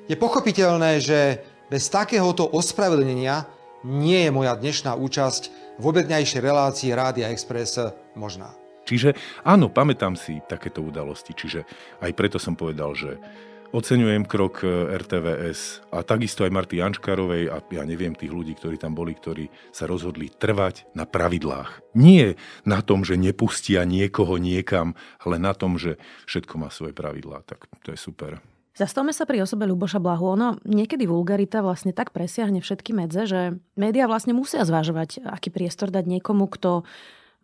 Je 0.06 0.14
pochopiteľné, 0.14 1.02
že 1.02 1.42
bez 1.70 1.86
takéhoto 1.90 2.46
ospravedlnenia 2.50 3.46
nie 3.86 4.26
je 4.26 4.30
moja 4.30 4.54
dnešná 4.58 4.94
účasť 4.98 5.42
v 5.80 5.84
obedňajšej 5.86 6.40
relácii 6.42 6.90
Rádia 6.92 7.32
Express 7.32 7.80
možná. 8.12 8.52
Čiže 8.84 9.14
áno, 9.46 9.70
pamätám 9.70 10.18
si 10.18 10.42
takéto 10.50 10.82
udalosti, 10.82 11.30
čiže 11.30 11.62
aj 12.02 12.10
preto 12.18 12.42
som 12.42 12.58
povedal, 12.58 12.92
že 12.98 13.22
Oceňujem 13.70 14.26
krok 14.26 14.66
e, 14.66 14.98
RTVS 14.98 15.94
a 15.94 16.02
takisto 16.02 16.42
aj 16.42 16.50
Marty 16.50 16.82
Janškarovej 16.82 17.54
a 17.54 17.62
ja 17.70 17.86
neviem 17.86 18.18
tých 18.18 18.34
ľudí, 18.34 18.58
ktorí 18.58 18.82
tam 18.82 18.98
boli, 18.98 19.14
ktorí 19.14 19.46
sa 19.70 19.86
rozhodli 19.86 20.26
trvať 20.26 20.90
na 20.98 21.06
pravidlách. 21.06 21.94
Nie 21.94 22.34
na 22.66 22.82
tom, 22.82 23.06
že 23.06 23.14
nepustia 23.14 23.86
niekoho 23.86 24.42
niekam, 24.42 24.98
ale 25.22 25.38
na 25.38 25.54
tom, 25.54 25.78
že 25.78 26.02
všetko 26.26 26.58
má 26.58 26.66
svoje 26.74 26.98
pravidlá. 26.98 27.46
Tak 27.46 27.70
to 27.86 27.94
je 27.94 27.98
super. 28.02 28.42
Zastavme 28.74 29.14
sa 29.14 29.22
pri 29.22 29.46
osobe 29.46 29.70
Ľuboša 29.70 30.02
Blahu. 30.02 30.34
Ono 30.34 30.58
niekedy 30.66 31.06
vulgarita 31.06 31.62
vlastne 31.62 31.94
tak 31.94 32.10
presiahne 32.10 32.58
všetky 32.58 32.90
medze, 32.90 33.22
že 33.22 33.54
médiá 33.78 34.10
vlastne 34.10 34.34
musia 34.34 34.66
zvažovať, 34.66 35.22
aký 35.30 35.54
priestor 35.54 35.94
dať 35.94 36.10
niekomu, 36.10 36.50
kto 36.50 36.82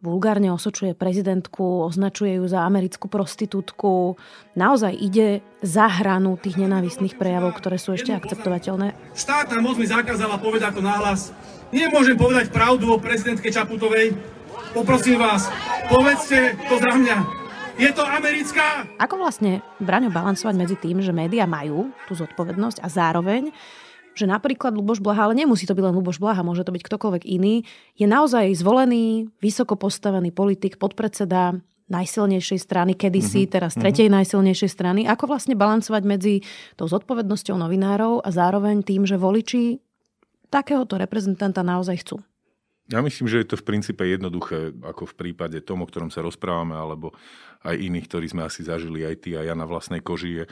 vulgárne 0.04 0.52
osočuje 0.52 0.92
prezidentku, 0.92 1.88
označuje 1.88 2.36
ju 2.36 2.44
za 2.44 2.64
americkú 2.68 3.08
prostitútku. 3.08 4.20
Naozaj 4.52 4.92
ide 4.92 5.40
za 5.64 5.88
hranu 5.88 6.36
tých 6.36 6.60
nenávistných 6.60 7.16
prejavov, 7.16 7.56
ktoré 7.56 7.80
sú 7.80 7.96
ešte 7.96 8.12
akceptovateľné. 8.12 8.92
Štátna 9.16 9.58
moc 9.64 9.80
mi 9.80 9.88
zakázala 9.88 10.36
povedať 10.36 10.76
to 10.76 10.82
nahlas. 10.84 11.32
Nemôžem 11.72 12.14
povedať 12.14 12.52
pravdu 12.52 12.92
o 12.92 13.00
prezidentke 13.00 13.48
Čaputovej. 13.48 14.14
Poprosím 14.76 15.16
vás, 15.16 15.48
povedzte 15.88 16.54
to 16.68 16.76
za 16.76 16.92
mňa. 16.92 17.16
Je 17.76 17.92
to 17.92 18.04
americká! 18.08 18.88
Ako 18.96 19.20
vlastne, 19.20 19.60
Braňo, 19.76 20.08
balancovať 20.08 20.54
medzi 20.56 20.76
tým, 20.80 21.04
že 21.04 21.12
médiá 21.12 21.44
majú 21.44 21.92
tú 22.08 22.16
zodpovednosť 22.16 22.80
a 22.80 22.88
zároveň 22.88 23.52
že 24.16 24.24
napríklad 24.24 24.72
Luboš 24.72 25.04
Blaha, 25.04 25.28
ale 25.28 25.36
nemusí 25.36 25.68
to 25.68 25.76
byť 25.76 25.84
len 25.84 25.94
Luboš 25.94 26.16
Blaha, 26.16 26.40
môže 26.40 26.64
to 26.64 26.72
byť 26.72 26.82
ktokoľvek 26.82 27.22
iný, 27.28 27.68
je 27.94 28.08
naozaj 28.08 28.56
zvolený, 28.56 29.28
vysoko 29.44 29.76
postavený 29.76 30.32
politik, 30.32 30.80
podpredseda 30.80 31.60
najsilnejšej 31.86 32.58
strany, 32.58 32.98
kedysi, 32.98 33.46
mm-hmm. 33.46 33.54
teraz 33.54 33.72
mhm. 33.78 33.80
tretej 33.86 34.06
mm-hmm. 34.08 34.18
najsilnejšej 34.22 34.70
strany. 34.72 35.00
Ako 35.06 35.30
vlastne 35.30 35.54
balancovať 35.54 36.02
medzi 36.02 36.34
tou 36.74 36.90
zodpovednosťou 36.90 37.54
novinárov 37.54 38.26
a 38.26 38.28
zároveň 38.34 38.82
tým, 38.82 39.06
že 39.06 39.14
voliči 39.14 39.78
takéhoto 40.50 40.98
reprezentanta 40.98 41.62
naozaj 41.62 42.02
chcú? 42.02 42.16
Ja 42.86 43.02
myslím, 43.02 43.26
že 43.26 43.42
je 43.42 43.50
to 43.50 43.58
v 43.58 43.66
princípe 43.66 44.06
jednoduché, 44.06 44.70
ako 44.78 45.10
v 45.10 45.14
prípade 45.18 45.58
tom, 45.58 45.82
o 45.82 45.90
ktorom 45.90 46.06
sa 46.14 46.22
rozprávame, 46.22 46.78
alebo 46.78 47.10
aj 47.66 47.74
iných, 47.74 48.06
ktorí 48.06 48.30
sme 48.30 48.46
asi 48.46 48.62
zažili, 48.62 49.02
aj 49.02 49.26
ty 49.26 49.34
a 49.34 49.42
ja 49.42 49.58
na 49.58 49.66
vlastnej 49.66 49.98
koži, 49.98 50.42
je, 50.42 50.44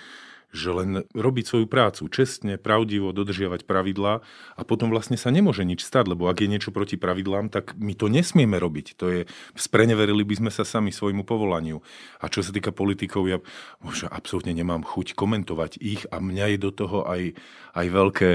že 0.51 0.71
len 0.75 0.91
robiť 1.13 1.45
svoju 1.47 1.67
prácu 1.67 2.07
čestne, 2.11 2.61
pravdivo, 2.61 3.15
dodržiavať 3.15 3.65
pravidlá 3.65 4.21
a 4.55 4.63
potom 4.63 4.93
vlastne 4.93 5.17
sa 5.17 5.33
nemôže 5.33 5.65
nič 5.65 5.83
stať, 5.83 6.13
lebo 6.13 6.29
ak 6.29 6.45
je 6.45 6.51
niečo 6.51 6.71
proti 6.71 7.01
pravidlám, 7.01 7.49
tak 7.49 7.79
my 7.79 7.97
to 7.97 8.13
nesmieme 8.13 8.59
robiť. 8.61 8.87
To 9.01 9.07
je, 9.11 9.21
spreneverili 9.57 10.23
by 10.23 10.45
sme 10.45 10.51
sa 10.53 10.63
sami 10.63 10.95
svojmu 10.95 11.25
povolaniu. 11.27 11.81
A 12.23 12.31
čo 12.31 12.45
sa 12.45 12.55
týka 12.55 12.71
politikov, 12.71 13.27
ja 13.27 13.39
možno 13.81 14.13
absolútne 14.13 14.55
nemám 14.55 14.85
chuť 14.85 15.17
komentovať 15.17 15.81
ich 15.81 16.05
a 16.13 16.21
mňa 16.21 16.55
je 16.55 16.59
do 16.59 16.71
toho 16.71 17.07
aj, 17.07 17.35
aj 17.75 17.87
veľké 17.91 18.31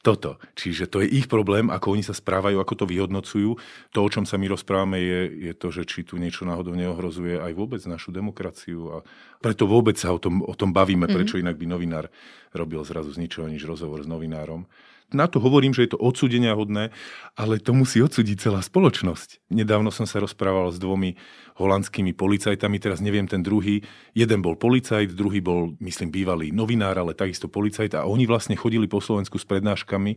toto. 0.00 0.40
Čiže 0.56 0.88
to 0.88 1.04
je 1.04 1.08
ich 1.08 1.28
problém, 1.28 1.68
ako 1.68 1.96
oni 1.96 2.04
sa 2.04 2.16
správajú, 2.16 2.56
ako 2.56 2.74
to 2.74 2.84
vyhodnocujú. 2.88 3.50
To, 3.92 3.98
o 4.00 4.08
čom 4.08 4.24
sa 4.24 4.40
my 4.40 4.48
rozprávame, 4.48 4.98
je, 5.00 5.20
je 5.50 5.52
to, 5.52 5.68
že 5.68 5.84
či 5.84 6.04
tu 6.04 6.16
niečo 6.16 6.48
náhodou 6.48 6.72
neohrozuje 6.72 7.36
aj 7.36 7.52
vôbec 7.52 7.80
našu 7.84 8.12
demokraciu. 8.12 9.00
A 9.00 9.06
preto 9.38 9.68
vôbec 9.68 10.00
sa 10.00 10.12
o 10.12 10.18
tom, 10.18 10.40
o 10.40 10.54
tom 10.56 10.72
bavíme, 10.72 11.04
mm-hmm. 11.04 11.16
prečo 11.16 11.36
inak 11.36 11.60
by 11.60 11.66
novinár 11.68 12.08
robil 12.56 12.82
zrazu 12.82 13.12
z 13.14 13.22
ničoho 13.22 13.46
nič 13.46 13.62
rozhovor 13.62 14.02
s 14.02 14.08
novinárom 14.10 14.66
na 15.12 15.26
to 15.26 15.42
hovorím, 15.42 15.74
že 15.74 15.86
je 15.86 15.90
to 15.94 16.02
odsudenia 16.02 16.54
hodné, 16.54 16.94
ale 17.34 17.58
to 17.62 17.74
musí 17.74 18.00
odsúdiť 18.00 18.50
celá 18.50 18.60
spoločnosť. 18.62 19.50
Nedávno 19.50 19.90
som 19.90 20.06
sa 20.06 20.22
rozprával 20.22 20.70
s 20.70 20.78
dvomi 20.78 21.18
holandskými 21.58 22.16
policajtami, 22.16 22.76
teraz 22.80 23.04
neviem 23.04 23.28
ten 23.28 23.44
druhý. 23.44 23.84
Jeden 24.16 24.40
bol 24.40 24.56
policajt, 24.56 25.12
druhý 25.12 25.44
bol, 25.44 25.76
myslím, 25.82 26.08
bývalý 26.08 26.54
novinár, 26.54 26.96
ale 26.96 27.12
takisto 27.12 27.50
policajt 27.50 27.98
a 27.98 28.08
oni 28.08 28.24
vlastne 28.24 28.56
chodili 28.56 28.88
po 28.88 29.02
Slovensku 29.02 29.36
s 29.36 29.44
prednáškami 29.44 30.16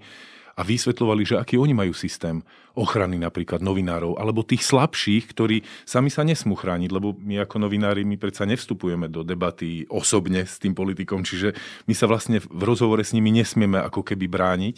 a 0.54 0.62
vysvetľovali, 0.62 1.26
že 1.26 1.36
aký 1.42 1.58
oni 1.58 1.74
majú 1.74 1.98
systém 1.98 2.46
ochrany 2.78 3.18
napríklad 3.18 3.62
novinárov, 3.62 4.22
alebo 4.22 4.46
tých 4.46 4.66
slabších, 4.66 5.34
ktorí 5.34 5.66
sami 5.86 6.14
sa 6.14 6.22
nesmú 6.22 6.54
chrániť, 6.54 6.90
lebo 6.94 7.18
my 7.18 7.42
ako 7.42 7.58
novinári 7.58 8.06
my 8.06 8.22
predsa 8.22 8.46
nevstupujeme 8.46 9.10
do 9.10 9.26
debaty 9.26 9.90
osobne 9.90 10.46
s 10.46 10.62
tým 10.62 10.78
politikom, 10.78 11.26
čiže 11.26 11.58
my 11.90 11.94
sa 11.98 12.06
vlastne 12.06 12.38
v 12.42 12.64
rozhovore 12.66 13.02
s 13.02 13.18
nimi 13.18 13.34
nesmieme 13.34 13.82
ako 13.82 14.06
keby 14.06 14.30
brániť, 14.30 14.76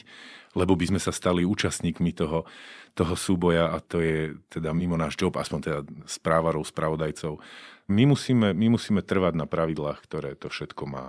lebo 0.56 0.80
by 0.80 0.96
sme 0.96 1.00
sa 1.04 1.12
stali 1.12 1.44
účastníkmi 1.44 2.16
toho, 2.16 2.48
toho 2.96 3.16
súboja 3.20 3.76
a 3.76 3.84
to 3.84 4.00
je 4.00 4.40
teda 4.48 4.72
mimo 4.72 4.96
náš 4.96 5.20
job, 5.20 5.36
aspoň 5.36 5.60
teda 5.60 5.80
správarov, 6.08 6.64
spravodajcov. 6.64 7.44
My 7.92 8.08
musíme, 8.08 8.56
my 8.56 8.80
musíme 8.80 9.04
trvať 9.04 9.36
na 9.36 9.44
pravidlách, 9.44 10.00
ktoré 10.08 10.40
to 10.40 10.48
všetko 10.48 10.84
má 10.88 11.06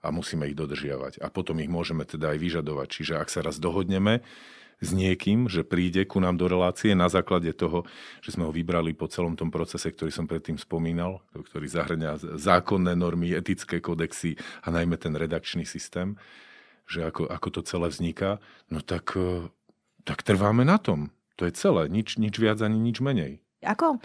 a 0.00 0.08
musíme 0.08 0.48
ich 0.48 0.56
dodržiavať. 0.56 1.20
A 1.20 1.28
potom 1.28 1.60
ich 1.60 1.68
môžeme 1.68 2.08
teda 2.08 2.32
aj 2.32 2.38
vyžadovať. 2.40 2.88
Čiže 2.88 3.14
ak 3.20 3.28
sa 3.28 3.44
raz 3.44 3.60
dohodneme 3.60 4.24
s 4.80 4.96
niekým, 4.96 5.44
že 5.46 5.60
príde 5.60 6.08
ku 6.08 6.24
nám 6.24 6.40
do 6.40 6.48
relácie 6.48 6.96
na 6.96 7.12
základe 7.12 7.52
toho, 7.52 7.84
že 8.24 8.32
sme 8.32 8.48
ho 8.48 8.52
vybrali 8.52 8.96
po 8.96 9.12
celom 9.12 9.36
tom 9.36 9.52
procese, 9.52 9.92
ktorý 9.92 10.08
som 10.08 10.24
predtým 10.24 10.56
spomínal, 10.56 11.20
ktorý 11.36 11.68
zahrňa 11.68 12.40
zákonné 12.40 12.96
normy, 12.96 13.36
etické 13.36 13.78
kodexy 13.84 14.40
a 14.64 14.72
najmä 14.72 14.96
ten 14.96 15.12
redakčný 15.12 15.68
systém, 15.68 16.16
že 16.88 17.04
ako, 17.04 17.28
ako 17.28 17.48
to 17.52 17.60
celé 17.68 17.92
vzniká, 17.92 18.40
no 18.72 18.80
tak, 18.80 19.12
eh, 19.20 19.52
tak 20.08 20.24
trváme 20.24 20.64
na 20.64 20.80
tom. 20.80 21.12
To 21.36 21.44
je 21.44 21.52
celé, 21.52 21.92
nič, 21.92 22.16
nič 22.16 22.40
viac 22.40 22.60
ani 22.64 22.80
nič 22.80 23.04
menej. 23.04 23.44
Ako 23.60 24.00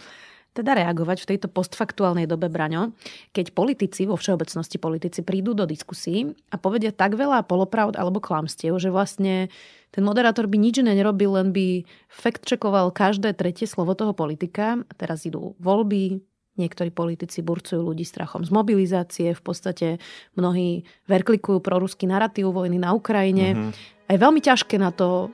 teda 0.56 0.72
reagovať 0.72 1.22
v 1.22 1.28
tejto 1.36 1.52
postfaktuálnej 1.52 2.24
dobe, 2.24 2.48
Braňo, 2.48 2.96
keď 3.36 3.52
politici, 3.52 4.08
vo 4.08 4.16
všeobecnosti 4.16 4.80
politici, 4.80 5.20
prídu 5.20 5.52
do 5.52 5.68
diskusí 5.68 6.32
a 6.48 6.56
povedia 6.56 6.96
tak 6.96 7.20
veľa 7.20 7.44
polopravd 7.44 8.00
alebo 8.00 8.24
klamstiev, 8.24 8.80
že 8.80 8.88
vlastne 8.88 9.52
ten 9.92 10.02
moderátor 10.02 10.48
by 10.48 10.56
nič 10.56 10.80
nerobil, 10.80 11.36
len 11.36 11.52
by 11.52 11.84
fact-checkoval 12.08 12.90
každé 12.96 13.36
tretie 13.36 13.68
slovo 13.68 13.92
toho 13.92 14.16
politika. 14.16 14.80
Teraz 14.96 15.28
idú 15.28 15.52
voľby, 15.60 16.24
Niektorí 16.56 16.88
politici 16.88 17.44
burcujú 17.44 17.84
ľudí 17.84 18.00
strachom 18.00 18.40
z 18.40 18.48
mobilizácie, 18.48 19.36
v 19.36 19.42
podstate 19.44 20.00
mnohí 20.40 20.88
verklikujú 21.04 21.60
ruský 21.60 22.08
narratív 22.08 22.56
vojny 22.56 22.80
na 22.80 22.96
Ukrajine. 22.96 23.52
Mm-hmm. 23.52 23.72
A 24.08 24.10
je 24.16 24.18
veľmi 24.24 24.40
ťažké 24.40 24.80
na 24.80 24.88
to 24.88 25.28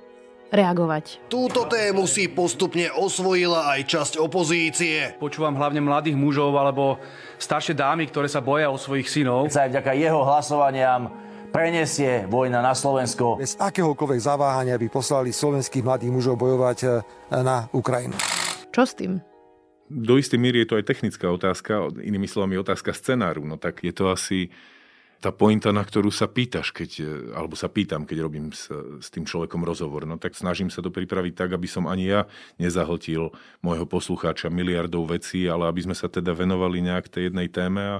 reagovať. 0.53 1.33
Túto 1.33 1.65
tému 1.65 2.05
si 2.05 2.29
postupne 2.29 2.93
osvojila 2.93 3.73
aj 3.73 3.81
časť 3.89 4.13
opozície. 4.21 5.17
Počúvam 5.17 5.57
hlavne 5.57 5.81
mladých 5.81 6.15
mužov 6.15 6.53
alebo 6.55 7.01
staršie 7.41 7.73
dámy, 7.73 8.07
ktoré 8.13 8.29
sa 8.29 8.45
boja 8.45 8.69
o 8.69 8.77
svojich 8.77 9.09
synov. 9.09 9.49
Sa 9.49 9.65
aj 9.65 9.73
vďaka 9.73 9.93
jeho 9.97 10.21
hlasovaniam 10.21 11.09
prenesie 11.53 12.29
vojna 12.29 12.61
na 12.61 12.77
Slovensko. 12.77 13.41
Bez 13.41 13.57
akéhokoľvek 13.61 14.21
zaváhania 14.21 14.77
by 14.77 14.89
poslali 14.89 15.33
slovenských 15.33 15.85
mladých 15.85 16.13
mužov 16.13 16.41
bojovať 16.41 16.79
e, 16.85 16.89
na 17.45 17.69
Ukrajinu. 17.73 18.17
Čo 18.73 18.83
s 18.89 18.93
tým? 18.97 19.21
Do 19.93 20.17
istej 20.17 20.41
míry 20.41 20.65
je 20.65 20.69
to 20.73 20.79
aj 20.81 20.89
technická 20.89 21.29
otázka, 21.29 21.93
inými 22.01 22.25
slovami 22.25 22.57
otázka 22.57 22.97
scenáru. 22.97 23.45
No 23.45 23.61
tak 23.61 23.85
je 23.85 23.93
to 23.93 24.09
asi 24.09 24.49
tá 25.23 25.31
pointa, 25.31 25.71
na 25.71 25.87
ktorú 25.87 26.11
sa 26.11 26.27
pýtaš, 26.27 26.75
keď, 26.75 26.91
e, 26.99 27.07
alebo 27.39 27.55
sa 27.55 27.71
pýtam, 27.71 28.03
keď 28.03 28.19
robím 28.27 28.51
s, 28.51 28.67
s 28.99 29.07
tým 29.07 29.23
človekom 29.23 29.63
rozhovor, 29.63 30.03
no 30.03 30.19
tak 30.19 30.35
snažím 30.35 30.67
sa 30.67 30.83
to 30.83 30.91
pripraviť 30.91 31.39
tak, 31.39 31.55
aby 31.55 31.71
som 31.71 31.87
ani 31.87 32.11
ja 32.11 32.21
nezahltil 32.59 33.31
môjho 33.63 33.87
poslucháča 33.87 34.51
miliardov 34.51 35.15
vecí, 35.15 35.47
ale 35.47 35.71
aby 35.71 35.87
sme 35.87 35.95
sa 35.95 36.11
teda 36.11 36.35
venovali 36.35 36.83
nejak 36.83 37.07
tej 37.07 37.31
jednej 37.31 37.47
téme 37.47 37.81
a 37.87 37.97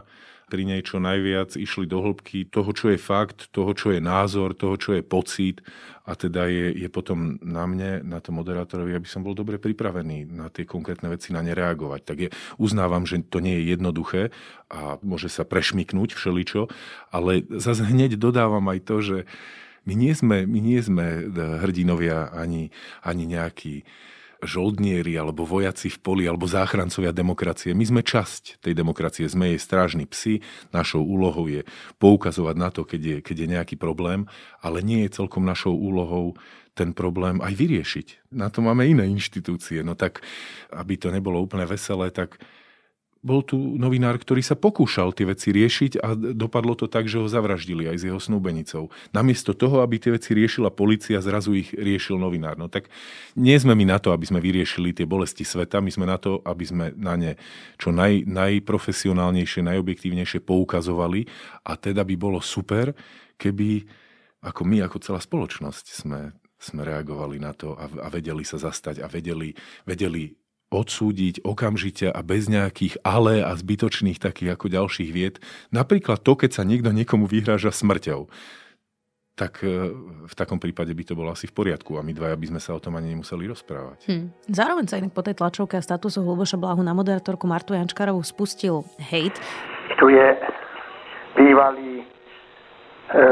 pri 0.53 0.69
nej 0.69 0.85
čo 0.85 1.01
najviac 1.01 1.57
išli 1.57 1.89
do 1.89 2.05
hĺbky 2.05 2.53
toho, 2.53 2.77
čo 2.77 2.93
je 2.93 3.01
fakt, 3.01 3.49
toho, 3.57 3.73
čo 3.73 3.89
je 3.97 4.05
názor, 4.05 4.53
toho, 4.53 4.77
čo 4.77 4.93
je 4.93 5.01
pocit 5.01 5.65
a 6.05 6.13
teda 6.13 6.45
je, 6.53 6.77
je 6.77 6.89
potom 6.93 7.41
na 7.41 7.65
mne, 7.65 8.05
na 8.05 8.21
tom 8.21 8.37
moderátorovi, 8.45 8.93
aby 8.93 9.09
som 9.09 9.25
bol 9.25 9.33
dobre 9.33 9.57
pripravený 9.57 10.29
na 10.29 10.53
tie 10.53 10.69
konkrétne 10.69 11.09
veci, 11.09 11.33
na 11.33 11.41
ne 11.41 11.57
reagovať. 11.57 12.01
Tak 12.05 12.17
je, 12.21 12.29
uznávam, 12.61 13.09
že 13.09 13.25
to 13.25 13.41
nie 13.41 13.65
je 13.65 13.73
jednoduché 13.73 14.23
a 14.69 15.01
môže 15.01 15.33
sa 15.33 15.49
prešmiknúť 15.49 16.13
všeličo, 16.13 16.69
ale 17.09 17.49
zase 17.49 17.89
hneď 17.89 18.21
dodávam 18.21 18.69
aj 18.69 18.79
to, 18.85 18.97
že 19.01 19.19
my 19.89 19.97
nie 19.97 20.13
sme, 20.13 20.45
my 20.45 20.61
nie 20.61 20.79
sme 20.85 21.33
hrdinovia 21.65 22.29
ani, 22.29 22.69
ani 23.01 23.25
nejakí 23.25 23.89
žoldnieri 24.43 25.15
alebo 25.15 25.47
vojaci 25.47 25.89
v 25.89 25.99
poli 26.03 26.25
alebo 26.27 26.51
záchrancovia 26.51 27.15
demokracie. 27.15 27.73
My 27.73 27.87
sme 27.87 28.03
časť 28.03 28.59
tej 28.59 28.75
demokracie, 28.75 29.31
sme 29.31 29.55
jej 29.55 29.61
strážni 29.63 30.05
psi. 30.05 30.43
Našou 30.75 31.07
úlohou 31.07 31.47
je 31.47 31.63
poukazovať 32.03 32.57
na 32.59 32.69
to, 32.75 32.83
keď 32.83 33.01
je, 33.01 33.17
keď 33.23 33.37
je 33.39 33.49
nejaký 33.55 33.77
problém, 33.79 34.27
ale 34.59 34.83
nie 34.83 35.07
je 35.07 35.15
celkom 35.15 35.47
našou 35.47 35.73
úlohou 35.73 36.35
ten 36.75 36.97
problém 36.97 37.39
aj 37.39 37.53
vyriešiť. 37.55 38.33
Na 38.33 38.49
to 38.49 38.65
máme 38.65 38.83
iné 38.89 39.05
inštitúcie. 39.07 39.85
No 39.85 39.95
tak, 39.95 40.25
aby 40.73 40.97
to 40.97 41.13
nebolo 41.13 41.39
úplne 41.39 41.69
veselé, 41.69 42.09
tak 42.11 42.41
bol 43.23 43.47
tu 43.47 43.79
novinár, 43.79 44.19
ktorý 44.19 44.43
sa 44.43 44.59
pokúšal 44.59 45.15
tie 45.15 45.31
veci 45.31 45.55
riešiť 45.55 46.03
a 46.03 46.19
dopadlo 46.19 46.75
to 46.75 46.91
tak, 46.91 47.07
že 47.07 47.23
ho 47.23 47.31
zavraždili 47.31 47.87
aj 47.87 47.97
s 48.03 48.07
jeho 48.11 48.19
snúbenicou. 48.19 48.91
Namiesto 49.15 49.55
toho, 49.55 49.79
aby 49.79 50.03
tie 50.03 50.11
veci 50.19 50.35
riešila 50.35 50.75
policia, 50.75 51.23
zrazu 51.23 51.55
ich 51.55 51.71
riešil 51.71 52.19
novinár. 52.19 52.59
No 52.59 52.67
tak 52.67 52.91
nie 53.39 53.55
sme 53.55 53.79
my 53.79 53.95
na 53.95 54.03
to, 54.03 54.11
aby 54.11 54.27
sme 54.27 54.43
vyriešili 54.43 54.91
tie 54.91 55.07
bolesti 55.07 55.47
sveta, 55.47 55.79
my 55.79 55.95
sme 55.95 56.11
na 56.11 56.19
to, 56.19 56.43
aby 56.43 56.65
sme 56.67 56.91
na 56.99 57.15
ne 57.15 57.33
čo 57.79 57.95
naj, 57.95 58.27
najprofesionálnejšie, 58.27 59.63
najobjektívnejšie 59.71 60.43
poukazovali 60.43 61.31
a 61.63 61.79
teda 61.79 62.03
by 62.03 62.15
bolo 62.19 62.43
super, 62.43 62.91
keby 63.39 63.87
ako 64.43 64.67
my, 64.67 64.83
ako 64.83 64.99
celá 64.99 65.23
spoločnosť 65.23 65.87
sme, 65.95 66.35
sme 66.59 66.83
reagovali 66.83 67.39
na 67.39 67.55
to 67.55 67.79
a, 67.79 67.87
vedeli 68.11 68.43
sa 68.43 68.59
zastať 68.59 68.99
a 68.99 69.07
vedeli, 69.07 69.55
vedeli 69.87 70.42
odsúdiť 70.73 71.45
okamžite 71.45 72.09
a 72.09 72.21
bez 72.25 72.49
nejakých 72.49 73.05
ale 73.05 73.45
a 73.45 73.53
zbytočných 73.53 74.17
takých 74.17 74.57
ako 74.57 74.67
ďalších 74.73 75.11
vied. 75.13 75.37
Napríklad 75.69 76.25
to, 76.25 76.33
keď 76.35 76.51
sa 76.57 76.65
niekto 76.65 76.91
niekomu 76.91 77.29
vyhráža 77.29 77.71
smrťou. 77.71 78.33
Tak 79.33 79.65
e, 79.65 79.93
v 80.29 80.35
takom 80.37 80.61
prípade 80.61 80.93
by 80.93 81.05
to 81.09 81.17
bolo 81.17 81.33
asi 81.33 81.49
v 81.49 81.57
poriadku 81.57 81.97
a 81.97 82.05
my 82.05 82.13
dvaja 82.13 82.37
by 82.37 82.47
sme 82.53 82.61
sa 82.61 82.77
o 82.77 82.81
tom 82.81 82.97
ani 82.97 83.17
nemuseli 83.17 83.49
rozprávať. 83.49 83.99
Hm. 84.09 84.27
Zároveň 84.49 84.85
sa 84.89 85.01
inak 85.01 85.17
po 85.17 85.25
tej 85.25 85.41
tlačovke 85.41 85.77
a 85.77 85.85
statusu 85.85 86.21
Hluboša 86.21 86.61
Blahu 86.61 86.85
na 86.85 86.93
moderátorku 86.93 87.49
Martu 87.49 87.73
Jančkarovú 87.73 88.21
spustil 88.25 88.85
hate. 89.01 89.41
Tu 89.97 90.07
je 90.13 90.29
bývalý 91.37 92.05
e, 93.09 93.25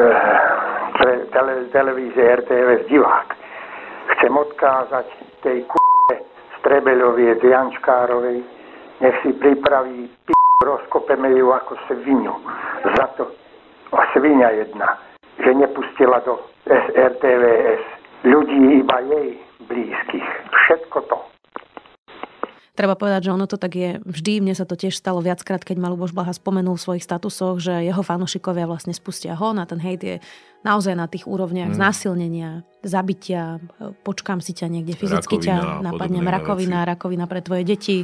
tele, 1.33 1.55
televízie 1.69 2.25
RTVS 2.41 2.89
divák. 2.89 3.29
Chcem 4.17 4.33
odkázať 4.33 5.07
tej 5.45 5.69
k 5.69 5.73
Strebeľovie 6.61 7.41
z 7.41 7.43
Jančkárovej, 7.49 8.39
nech 9.01 9.17
si 9.25 9.33
pripraví 9.33 10.13
p***, 10.29 10.33
rozkopeme 10.61 11.33
ju 11.33 11.49
ako 11.57 11.73
svinu. 11.89 12.37
Za 12.85 13.07
to 13.17 13.33
o 13.91 13.99
svinia 14.13 14.53
jedna, 14.53 15.01
že 15.41 15.57
nepustila 15.57 16.21
do 16.21 16.37
SRTVS 16.69 17.83
ľudí 18.29 18.85
iba 18.85 18.99
jej 19.09 19.41
blízkych. 19.65 20.29
Všetko 20.53 20.99
to. 21.09 21.30
Treba 22.81 22.97
povedať, 22.97 23.29
že 23.29 23.37
ono 23.37 23.45
to 23.45 23.61
tak 23.61 23.77
je 23.77 24.01
vždy. 24.09 24.41
Mne 24.41 24.57
sa 24.57 24.65
to 24.65 24.73
tiež 24.73 24.97
stalo 24.97 25.21
viackrát, 25.21 25.61
keď 25.61 25.77
ma 25.77 25.93
Luboš 25.93 26.17
Blaha 26.17 26.33
spomenul 26.33 26.81
v 26.81 26.85
svojich 26.89 27.05
statusoch, 27.05 27.61
že 27.61 27.85
jeho 27.85 28.01
fanúšikovia 28.01 28.65
vlastne 28.65 28.97
spustia 28.97 29.37
ho 29.37 29.53
na 29.53 29.69
ten 29.69 29.77
hejt 29.77 30.01
je 30.01 30.17
naozaj 30.65 30.97
na 30.97 31.05
tých 31.05 31.29
úrovniach 31.29 31.73
mm. 31.73 31.77
znásilnenia, 31.77 32.65
zabitia, 32.81 33.61
počkám 34.01 34.41
si 34.41 34.57
ťa 34.57 34.73
niekde, 34.73 34.97
fyzicky 34.97 35.37
rakovina, 35.45 35.61
ťa 35.61 35.85
napadnem, 35.93 36.25
rakovina, 36.25 36.79
veci. 36.81 36.89
rakovina 36.89 37.25
pre 37.29 37.41
tvoje 37.45 37.63
deti. 37.69 37.97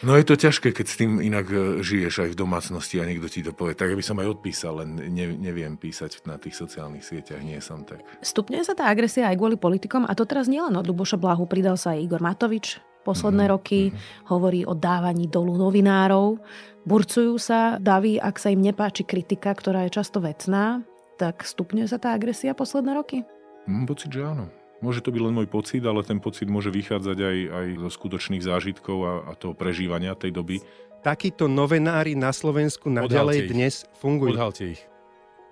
No 0.00 0.16
je 0.16 0.24
to 0.24 0.40
ťažké, 0.40 0.72
keď 0.72 0.86
s 0.88 0.96
tým 0.96 1.20
inak 1.20 1.44
e, 1.52 1.84
žiješ 1.84 2.24
aj 2.24 2.30
v 2.32 2.36
domácnosti 2.40 2.96
a 3.00 3.04
niekto 3.04 3.28
ti 3.28 3.44
to 3.44 3.52
povie. 3.52 3.76
Tak 3.76 3.92
by 3.92 4.04
som 4.04 4.16
aj 4.24 4.40
odpísal, 4.40 4.80
len 4.80 5.04
ne, 5.12 5.36
neviem 5.36 5.76
písať 5.76 6.24
na 6.24 6.40
tých 6.40 6.56
sociálnych 6.56 7.04
sieťach, 7.04 7.44
nie 7.44 7.60
som 7.60 7.84
tak. 7.84 8.00
Stupňuje 8.24 8.64
sa 8.64 8.72
tá 8.72 8.88
agresia 8.88 9.28
aj 9.28 9.36
kvôli 9.36 9.60
politikom 9.60 10.08
a 10.08 10.12
to 10.16 10.24
teraz 10.24 10.48
nielen 10.48 10.72
od 10.80 10.88
Luboša 10.88 11.20
Blahu, 11.20 11.44
pridal 11.44 11.76
sa 11.76 11.92
aj 11.92 12.08
Igor 12.08 12.24
Matovič, 12.24 12.80
posledné 13.04 13.44
mm-hmm. 13.46 13.54
roky, 13.60 13.80
mm-hmm. 13.92 14.26
hovorí 14.32 14.60
o 14.64 14.72
dávaní 14.72 15.28
dolu 15.28 15.60
novinárov. 15.60 16.40
Burcujú 16.88 17.36
sa 17.36 17.76
davy, 17.76 18.16
ak 18.16 18.36
sa 18.40 18.52
im 18.52 18.64
nepáči 18.64 19.04
kritika, 19.04 19.52
ktorá 19.52 19.84
je 19.88 20.00
často 20.00 20.20
vecná, 20.24 20.84
tak 21.20 21.44
stupňuje 21.46 21.86
sa 21.86 22.00
tá 22.00 22.16
agresia 22.16 22.56
posledné 22.56 22.92
roky? 22.96 23.22
Mám 23.68 23.88
pocit, 23.88 24.12
že 24.12 24.24
áno. 24.24 24.48
Môže 24.84 25.00
to 25.00 25.08
byť 25.08 25.22
len 25.24 25.32
môj 25.32 25.48
pocit, 25.48 25.80
ale 25.80 26.04
ten 26.04 26.20
pocit 26.20 26.44
môže 26.44 26.68
vychádzať 26.68 27.16
aj, 27.16 27.36
aj 27.48 27.66
zo 27.88 27.90
skutočných 27.92 28.44
zážitkov 28.44 28.98
a, 29.00 29.12
a 29.28 29.32
toho 29.32 29.56
prežívania 29.56 30.12
tej 30.12 30.36
doby. 30.36 30.60
Takíto 31.00 31.48
novinári 31.48 32.12
na 32.12 32.32
Slovensku 32.32 32.92
naďalej 32.92 33.48
dnes 33.48 33.88
fungujú. 33.96 34.36
Odhalte 34.36 34.76
ich. 34.76 34.80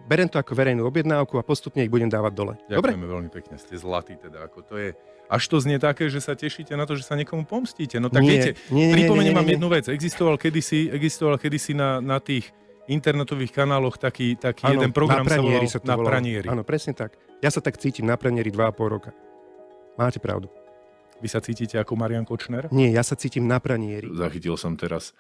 Berem 0.03 0.27
to 0.27 0.37
ako 0.37 0.53
verejnú 0.59 0.83
objednávku 0.85 1.39
a 1.39 1.47
postupne 1.47 1.83
ich 1.87 1.93
budem 1.93 2.11
dávať 2.11 2.33
dole. 2.35 2.55
Ďakujeme 2.67 3.07
Dobre? 3.07 3.13
veľmi 3.15 3.31
pekne, 3.31 3.55
ste 3.57 3.79
zlatí 3.79 4.19
teda. 4.19 4.51
Ako 4.51 4.67
to 4.67 4.75
je, 4.75 4.99
až 5.31 5.43
to 5.47 5.57
znie 5.63 5.79
také, 5.79 6.11
že 6.11 6.19
sa 6.19 6.35
tešíte 6.35 6.75
na 6.75 6.85
to, 6.85 6.99
že 6.99 7.07
sa 7.07 7.15
niekomu 7.15 7.47
pomstíte. 7.47 8.03
No 8.03 8.11
tak 8.11 8.27
nie, 8.27 8.35
viete, 8.35 8.51
nie, 8.75 8.91
nie, 8.91 8.95
pripomeniem 8.99 9.35
vám 9.35 9.49
jednu 9.49 9.69
vec. 9.71 9.87
Existoval 9.87 10.37
kedysi, 10.37 10.91
existoval 10.91 11.39
kedysi 11.39 11.73
na, 11.79 12.03
na 12.03 12.19
tých 12.19 12.51
internetových 12.91 13.55
kanáloch 13.55 13.95
taký, 13.95 14.35
taký 14.35 14.67
ano, 14.67 14.83
jeden 14.83 14.91
program 14.91 15.23
na 15.23 15.31
sa 15.31 15.39
volal 15.39 15.63
sa 15.71 15.79
to 15.79 15.87
Na 15.87 15.97
pranieri. 15.97 16.49
Áno, 16.51 16.67
presne 16.67 16.93
tak. 16.99 17.15
Ja 17.39 17.51
sa 17.55 17.63
tak 17.63 17.79
cítim 17.79 18.07
na 18.11 18.19
pranieri 18.19 18.51
2,5 18.51 18.75
roka. 18.91 19.11
Máte 19.95 20.19
pravdu. 20.19 20.51
Vy 21.23 21.31
sa 21.31 21.39
cítite 21.39 21.79
ako 21.79 21.95
Marian 21.95 22.27
Kočner? 22.27 22.67
Nie, 22.75 22.91
ja 22.91 23.07
sa 23.07 23.15
cítim 23.15 23.47
na 23.47 23.63
pranieri. 23.63 24.11
Zachytil 24.11 24.59
som 24.59 24.75
teraz 24.75 25.15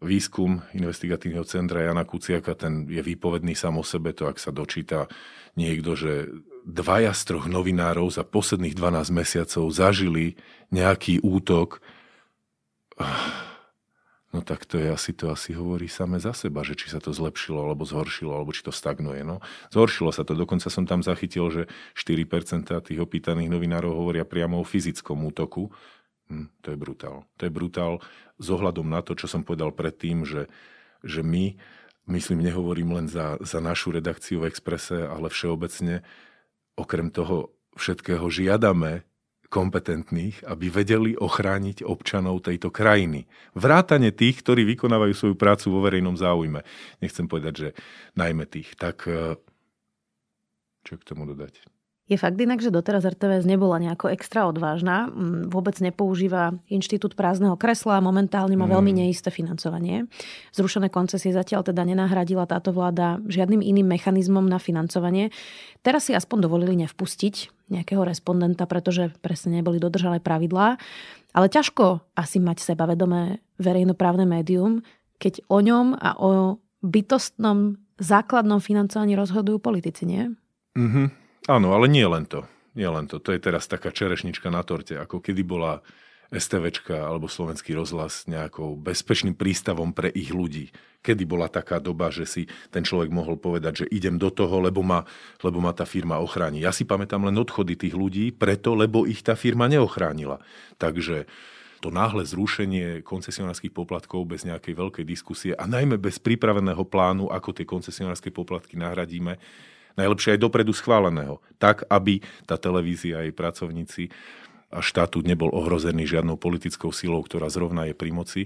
výskum 0.00 0.64
investigatívneho 0.72 1.44
centra 1.44 1.84
Jana 1.84 2.08
Kuciaka, 2.08 2.56
ten 2.56 2.88
je 2.88 3.04
výpovedný 3.04 3.52
sám 3.52 3.80
o 3.80 3.84
sebe, 3.84 4.16
to 4.16 4.24
ak 4.24 4.40
sa 4.40 4.48
dočíta 4.48 5.12
niekto, 5.60 5.92
že 5.92 6.32
dvaja 6.64 7.12
z 7.12 7.22
troch 7.28 7.46
novinárov 7.46 8.08
za 8.08 8.24
posledných 8.24 8.72
12 8.72 9.12
mesiacov 9.12 9.64
zažili 9.68 10.40
nejaký 10.72 11.20
útok. 11.20 11.84
No 14.30 14.46
tak 14.46 14.62
to 14.62 14.78
je 14.78 14.86
asi, 14.86 15.10
to 15.10 15.26
asi 15.34 15.58
hovorí 15.58 15.90
same 15.90 16.22
za 16.22 16.30
seba, 16.30 16.62
že 16.62 16.78
či 16.78 16.86
sa 16.86 17.02
to 17.02 17.10
zlepšilo, 17.10 17.66
alebo 17.66 17.82
zhoršilo, 17.82 18.30
alebo 18.30 18.54
či 18.54 18.62
to 18.62 18.70
stagnuje. 18.70 19.26
No, 19.26 19.42
zhoršilo 19.74 20.14
sa 20.14 20.22
to. 20.22 20.38
Dokonca 20.38 20.70
som 20.70 20.86
tam 20.86 21.02
zachytil, 21.02 21.50
že 21.50 21.62
4% 21.98 22.70
tých 22.70 23.02
opýtaných 23.02 23.50
novinárov 23.50 23.90
hovoria 23.90 24.22
priamo 24.22 24.62
o 24.62 24.64
fyzickom 24.64 25.26
útoku 25.26 25.74
Hm, 26.30 26.46
to 26.62 26.70
je 26.70 26.78
brutál. 26.78 27.26
To 27.36 27.42
je 27.42 27.52
brutál 27.52 27.98
s 28.38 28.46
ohľadom 28.46 28.86
na 28.86 29.02
to, 29.02 29.18
čo 29.18 29.26
som 29.26 29.42
povedal 29.42 29.74
predtým, 29.74 30.22
že, 30.22 30.46
že 31.02 31.26
my, 31.26 31.58
myslím, 32.06 32.46
nehovorím 32.46 32.94
len 32.94 33.06
za, 33.10 33.34
za 33.42 33.58
našu 33.58 33.90
redakciu 33.90 34.46
v 34.46 34.48
Exprese, 34.48 35.10
ale 35.10 35.26
všeobecne, 35.26 36.06
okrem 36.78 37.10
toho 37.10 37.50
všetkého 37.74 38.30
žiadame 38.30 39.02
kompetentných, 39.50 40.46
aby 40.46 40.70
vedeli 40.70 41.18
ochrániť 41.18 41.82
občanov 41.82 42.46
tejto 42.46 42.70
krajiny. 42.70 43.26
Vrátane 43.58 44.14
tých, 44.14 44.46
ktorí 44.46 44.62
vykonávajú 44.62 45.12
svoju 45.12 45.34
prácu 45.34 45.74
vo 45.74 45.82
verejnom 45.82 46.14
záujme. 46.14 46.62
Nechcem 47.02 47.26
povedať, 47.26 47.54
že 47.58 47.68
najmä 48.14 48.46
tých. 48.46 48.78
Tak 48.78 49.10
eh, 49.10 49.34
čo 50.86 50.94
k 50.94 51.02
tomu 51.02 51.26
dodať? 51.26 51.79
Je 52.10 52.18
fakt 52.18 52.34
inak, 52.34 52.58
že 52.58 52.74
doteraz 52.74 53.06
RTVS 53.06 53.46
nebola 53.46 53.78
nejako 53.78 54.10
extra 54.10 54.50
odvážna, 54.50 55.06
mm, 55.06 55.46
vôbec 55.46 55.78
nepoužíva 55.78 56.58
inštitút 56.66 57.14
prázdneho 57.14 57.54
kresla, 57.54 58.02
momentálne 58.02 58.58
má 58.58 58.66
veľmi 58.66 58.90
mm. 58.90 58.98
neisté 58.98 59.30
financovanie. 59.30 60.10
Zrušené 60.50 60.90
koncesie 60.90 61.30
zatiaľ 61.30 61.62
teda 61.62 61.86
nenahradila 61.86 62.50
táto 62.50 62.74
vláda 62.74 63.22
žiadnym 63.30 63.62
iným 63.62 63.86
mechanizmom 63.86 64.42
na 64.42 64.58
financovanie. 64.58 65.30
Teraz 65.86 66.10
si 66.10 66.12
aspoň 66.12 66.50
dovolili 66.50 66.74
nevpustiť 66.82 67.70
nejakého 67.70 68.02
respondenta, 68.02 68.66
pretože 68.66 69.14
presne 69.22 69.62
neboli 69.62 69.78
dodržané 69.78 70.18
pravidlá. 70.18 70.82
Ale 71.30 71.46
ťažko 71.46 72.02
asi 72.18 72.42
mať 72.42 72.58
sebavedomé 72.58 73.38
verejnoprávne 73.62 74.26
médium, 74.26 74.82
keď 75.22 75.46
o 75.46 75.62
ňom 75.62 75.94
a 75.94 76.18
o 76.18 76.58
bytostnom 76.82 77.78
základnom 78.02 78.58
financovaní 78.58 79.14
rozhodujú 79.14 79.62
politici, 79.62 80.10
nie? 80.10 80.26
Mm-hmm. 80.74 81.19
Áno, 81.50 81.74
ale 81.74 81.90
nie 81.90 82.06
len 82.06 82.30
to. 82.30 82.46
Nie 82.78 82.86
len 82.94 83.10
to. 83.10 83.18
To 83.18 83.34
je 83.34 83.42
teraz 83.42 83.66
taká 83.66 83.90
čerešnička 83.90 84.54
na 84.54 84.62
torte, 84.62 84.94
ako 84.94 85.18
kedy 85.18 85.42
bola 85.42 85.82
STVčka 86.30 86.94
alebo 86.94 87.26
slovenský 87.26 87.74
rozhlas 87.74 88.30
nejakou 88.30 88.78
bezpečným 88.78 89.34
prístavom 89.34 89.90
pre 89.90 90.14
ich 90.14 90.30
ľudí. 90.30 90.70
Kedy 91.02 91.26
bola 91.26 91.50
taká 91.50 91.82
doba, 91.82 92.14
že 92.14 92.22
si 92.22 92.46
ten 92.70 92.86
človek 92.86 93.10
mohol 93.10 93.34
povedať, 93.34 93.82
že 93.82 93.90
idem 93.90 94.14
do 94.14 94.30
toho, 94.30 94.62
lebo 94.62 94.86
ma, 94.86 95.02
lebo 95.42 95.58
ma 95.58 95.74
tá 95.74 95.82
firma 95.82 96.22
ochráni. 96.22 96.62
Ja 96.62 96.70
si 96.70 96.86
pamätám 96.86 97.26
len 97.26 97.34
odchody 97.34 97.74
tých 97.74 97.98
ľudí, 97.98 98.30
preto, 98.30 98.78
lebo 98.78 99.02
ich 99.02 99.26
tá 99.26 99.34
firma 99.34 99.66
neochránila. 99.66 100.38
Takže 100.78 101.26
to 101.82 101.90
náhle 101.90 102.22
zrušenie 102.22 103.02
koncesionárskych 103.02 103.74
poplatkov 103.74 104.22
bez 104.22 104.46
nejakej 104.46 104.78
veľkej 104.78 105.02
diskusie 105.08 105.50
a 105.58 105.66
najmä 105.66 105.98
bez 105.98 106.22
pripraveného 106.22 106.86
plánu, 106.86 107.26
ako 107.26 107.58
tie 107.58 107.66
koncesionárske 107.66 108.30
poplatky 108.30 108.78
nahradíme, 108.78 109.34
najlepšie 109.98 110.36
aj 110.36 110.42
dopredu 110.42 110.74
schváleného, 110.74 111.40
tak 111.58 111.86
aby 111.90 112.22
tá 112.44 112.60
televízia 112.60 113.22
a 113.22 113.24
jej 113.26 113.34
pracovníci 113.34 114.02
a 114.70 114.78
štátu 114.78 115.26
nebol 115.26 115.50
ohrozený 115.50 116.06
žiadnou 116.06 116.38
politickou 116.38 116.94
silou, 116.94 117.22
ktorá 117.26 117.50
zrovna 117.50 117.90
je 117.90 117.94
pri 117.94 118.10
moci. 118.14 118.42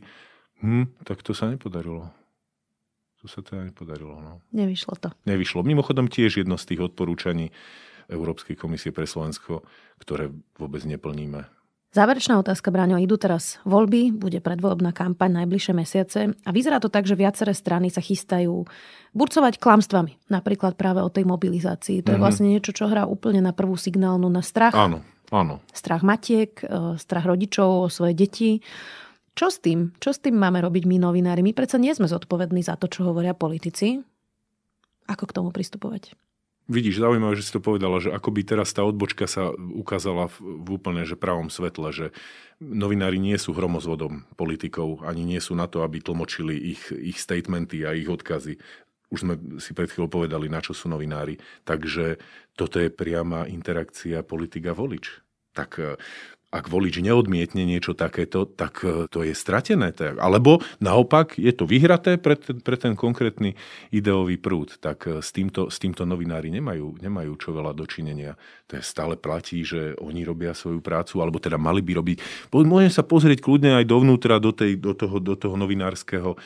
Hm, 0.65 0.89
tak 1.05 1.21
to 1.21 1.37
sa 1.37 1.53
nepodarilo. 1.53 2.09
To 3.21 3.27
sa 3.29 3.41
teda 3.45 3.69
nepodarilo. 3.69 4.17
No. 4.21 4.41
Nevyšlo 4.53 5.01
to. 5.01 5.09
Nevyšlo. 5.29 5.65
Mimochodom 5.65 6.09
tiež 6.09 6.45
jedno 6.45 6.61
z 6.61 6.73
tých 6.73 6.93
odporúčaní 6.93 7.53
Európskej 8.09 8.57
komisie 8.57 8.93
pre 8.93 9.09
Slovensko, 9.09 9.65
ktoré 10.01 10.29
vôbec 10.61 10.85
neplníme. 10.85 11.49
Záverečná 11.95 12.43
otázka, 12.43 12.75
Braňo. 12.75 12.99
Idú 12.99 13.15
teraz 13.15 13.63
voľby, 13.63 14.11
bude 14.11 14.43
predvolebná 14.43 14.91
kampaň 14.91 15.47
najbližšie 15.47 15.73
mesiace 15.79 16.21
a 16.35 16.51
vyzerá 16.51 16.83
to 16.83 16.91
tak, 16.91 17.07
že 17.07 17.15
viaceré 17.15 17.55
strany 17.55 17.87
sa 17.87 18.03
chystajú 18.03 18.67
burcovať 19.15 19.63
klamstvami. 19.63 20.27
Napríklad 20.27 20.75
práve 20.75 21.07
o 21.07 21.07
tej 21.07 21.23
mobilizácii. 21.23 22.03
To 22.03 22.11
mm-hmm. 22.11 22.11
je 22.11 22.19
mhm. 22.19 22.25
vlastne 22.27 22.47
niečo, 22.51 22.75
čo 22.75 22.91
hrá 22.91 23.07
úplne 23.07 23.39
na 23.39 23.55
prvú 23.55 23.79
signálnu 23.79 24.27
na 24.27 24.43
strach. 24.43 24.75
Áno, 24.75 25.07
áno. 25.31 25.63
Strach 25.71 26.03
matiek, 26.03 26.59
e, 26.67 26.99
strach 26.99 27.31
rodičov 27.31 27.87
o 27.87 27.87
svoje 27.87 28.19
deti. 28.19 28.59
Čo 29.39 29.55
s 29.55 29.63
tým? 29.63 29.95
Čo 30.03 30.11
s 30.11 30.19
tým 30.19 30.35
máme 30.35 30.67
robiť 30.67 30.91
my 30.91 30.99
novinári? 30.99 31.47
My 31.47 31.55
predsa 31.55 31.79
nie 31.79 31.95
sme 31.95 32.11
zodpovední 32.11 32.67
za 32.67 32.75
to, 32.75 32.91
čo 32.91 33.07
hovoria 33.07 33.39
politici. 33.39 34.03
Ako 35.07 35.31
k 35.31 35.35
tomu 35.39 35.55
pristupovať? 35.55 36.19
Vidíš, 36.65 37.05
zaujímavé, 37.05 37.37
že 37.37 37.45
si 37.45 37.53
to 37.53 37.61
povedala, 37.61 38.01
že 38.01 38.09
akoby 38.09 38.41
teraz 38.41 38.73
tá 38.73 38.81
odbočka 38.89 39.29
sa 39.29 39.53
ukázala 39.53 40.33
v, 40.33 40.65
v 40.65 40.69
úplne 40.81 41.05
že 41.05 41.13
pravom 41.13 41.53
svetle, 41.53 41.93
že 41.93 42.07
novinári 42.57 43.21
nie 43.21 43.37
sú 43.37 43.53
hromozvodom 43.53 44.25
politikov, 44.41 45.05
ani 45.05 45.29
nie 45.29 45.45
sú 45.45 45.53
na 45.53 45.69
to, 45.69 45.85
aby 45.85 46.01
tlmočili 46.01 46.57
ich, 46.57 46.89
ich 46.89 47.21
statementy 47.21 47.85
a 47.85 47.93
ich 47.93 48.09
odkazy. 48.09 48.57
Už 49.13 49.29
sme 49.29 49.37
si 49.61 49.77
pred 49.77 49.93
chvíľou 49.93 50.09
povedali, 50.09 50.49
na 50.49 50.65
čo 50.65 50.73
sú 50.73 50.89
novinári. 50.89 51.37
Takže 51.69 52.17
toto 52.57 52.81
je 52.81 52.89
priama 52.89 53.45
interakcia 53.45 54.25
politika-volič. 54.25 55.21
Tak 55.53 56.01
ak 56.55 56.71
volič 56.71 57.03
neodmietne 57.03 57.67
niečo 57.67 57.99
takéto, 57.99 58.47
tak 58.47 58.87
e, 58.87 59.11
to 59.11 59.27
je 59.27 59.35
stratené. 59.35 59.91
Alebo 60.23 60.63
naopak 60.79 61.35
je 61.35 61.51
to 61.51 61.67
vyhraté 61.67 62.15
pre 62.15 62.39
ten, 62.39 62.63
pre 62.63 62.79
ten 62.79 62.95
konkrétny 62.95 63.59
ideový 63.91 64.39
prúd. 64.39 64.79
Tak 64.79 64.99
e, 65.11 65.19
s 65.19 65.35
týmto, 65.35 65.67
s 65.67 65.83
týmto 65.83 66.07
novinári 66.07 66.55
nemajú, 66.55 67.03
nemajú 67.03 67.33
čo 67.43 67.51
veľa 67.51 67.75
dočinenia. 67.75 68.39
To 68.71 68.79
je 68.79 68.87
stále 68.87 69.19
platí, 69.19 69.67
že 69.67 69.99
oni 69.99 70.23
robia 70.23 70.55
svoju 70.55 70.79
prácu, 70.79 71.19
alebo 71.19 71.43
teda 71.43 71.59
mali 71.59 71.83
by 71.83 71.93
robiť. 71.99 72.19
Môžem 72.55 72.95
sa 72.95 73.03
pozrieť 73.03 73.43
kľudne 73.43 73.75
aj 73.83 73.91
dovnútra 73.91 74.39
do, 74.39 74.55
tej, 74.55 74.79
do, 74.79 74.95
toho, 74.95 75.19
do 75.19 75.35
toho 75.35 75.59
novinárskeho 75.59 76.39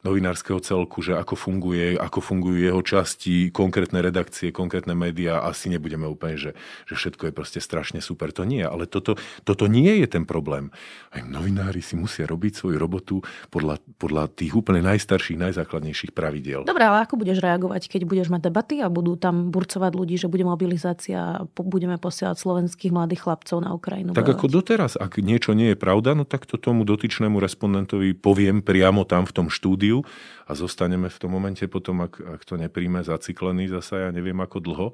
novinárskeho 0.00 0.60
celku, 0.64 1.04
že 1.04 1.12
ako 1.12 1.36
funguje, 1.36 2.00
ako 2.00 2.24
fungujú 2.24 2.56
jeho 2.56 2.80
časti, 2.80 3.52
konkrétne 3.52 4.00
redakcie, 4.00 4.48
konkrétne 4.48 4.96
médiá, 4.96 5.44
asi 5.44 5.68
nebudeme 5.68 6.08
úplne, 6.08 6.40
že, 6.40 6.50
že 6.88 6.94
všetko 6.96 7.28
je 7.28 7.32
proste 7.36 7.60
strašne 7.60 8.00
super. 8.00 8.32
To 8.32 8.48
nie, 8.48 8.64
ale 8.64 8.88
toto, 8.88 9.20
toto 9.44 9.68
nie 9.68 10.00
je 10.00 10.08
ten 10.08 10.24
problém. 10.24 10.72
Aj 11.12 11.20
novinári 11.20 11.84
si 11.84 12.00
musia 12.00 12.24
robiť 12.24 12.52
svoju 12.56 12.76
robotu 12.80 13.20
podľa, 13.52 13.76
podľa 14.00 14.32
tých 14.32 14.56
úplne 14.56 14.80
najstarších, 14.80 15.36
najzákladnejších 15.36 16.16
pravidiel. 16.16 16.64
Dobre, 16.64 16.88
ale 16.88 17.04
ako 17.04 17.20
budeš 17.20 17.44
reagovať, 17.44 17.92
keď 17.92 18.02
budeš 18.08 18.32
mať 18.32 18.48
debaty 18.48 18.80
a 18.80 18.88
budú 18.88 19.20
tam 19.20 19.52
burcovať 19.52 19.92
ľudí, 19.92 20.16
že 20.16 20.32
bude 20.32 20.48
mobilizácia 20.48 21.18
a 21.20 21.44
budeme 21.60 22.00
posielať 22.00 22.40
slovenských 22.40 22.94
mladých 22.94 23.28
chlapcov 23.28 23.58
na 23.60 23.76
Ukrajinu? 23.76 24.16
Tak 24.16 24.24
bojovať? 24.24 24.38
ako 24.40 24.46
doteraz, 24.48 24.92
ak 24.96 25.20
niečo 25.20 25.52
nie 25.52 25.74
je 25.74 25.78
pravda, 25.78 26.16
no 26.16 26.24
tak 26.24 26.48
to 26.48 26.56
tomu 26.56 26.88
dotyčnému 26.88 27.36
respondentovi 27.36 28.16
poviem 28.16 28.64
priamo 28.64 29.04
tam 29.04 29.28
v 29.28 29.32
tom 29.34 29.46
štúdiu, 29.52 29.89
štúdiu 29.90 30.06
a 30.46 30.52
zostaneme 30.54 31.10
v 31.10 31.18
tom 31.18 31.30
momente 31.34 31.66
potom, 31.66 32.06
ak, 32.06 32.22
ak 32.22 32.42
to 32.46 32.54
nepríjme, 32.54 33.02
zaciklený 33.02 33.70
zasa 33.70 34.08
ja 34.08 34.10
neviem 34.14 34.38
ako 34.38 34.58
dlho, 34.62 34.88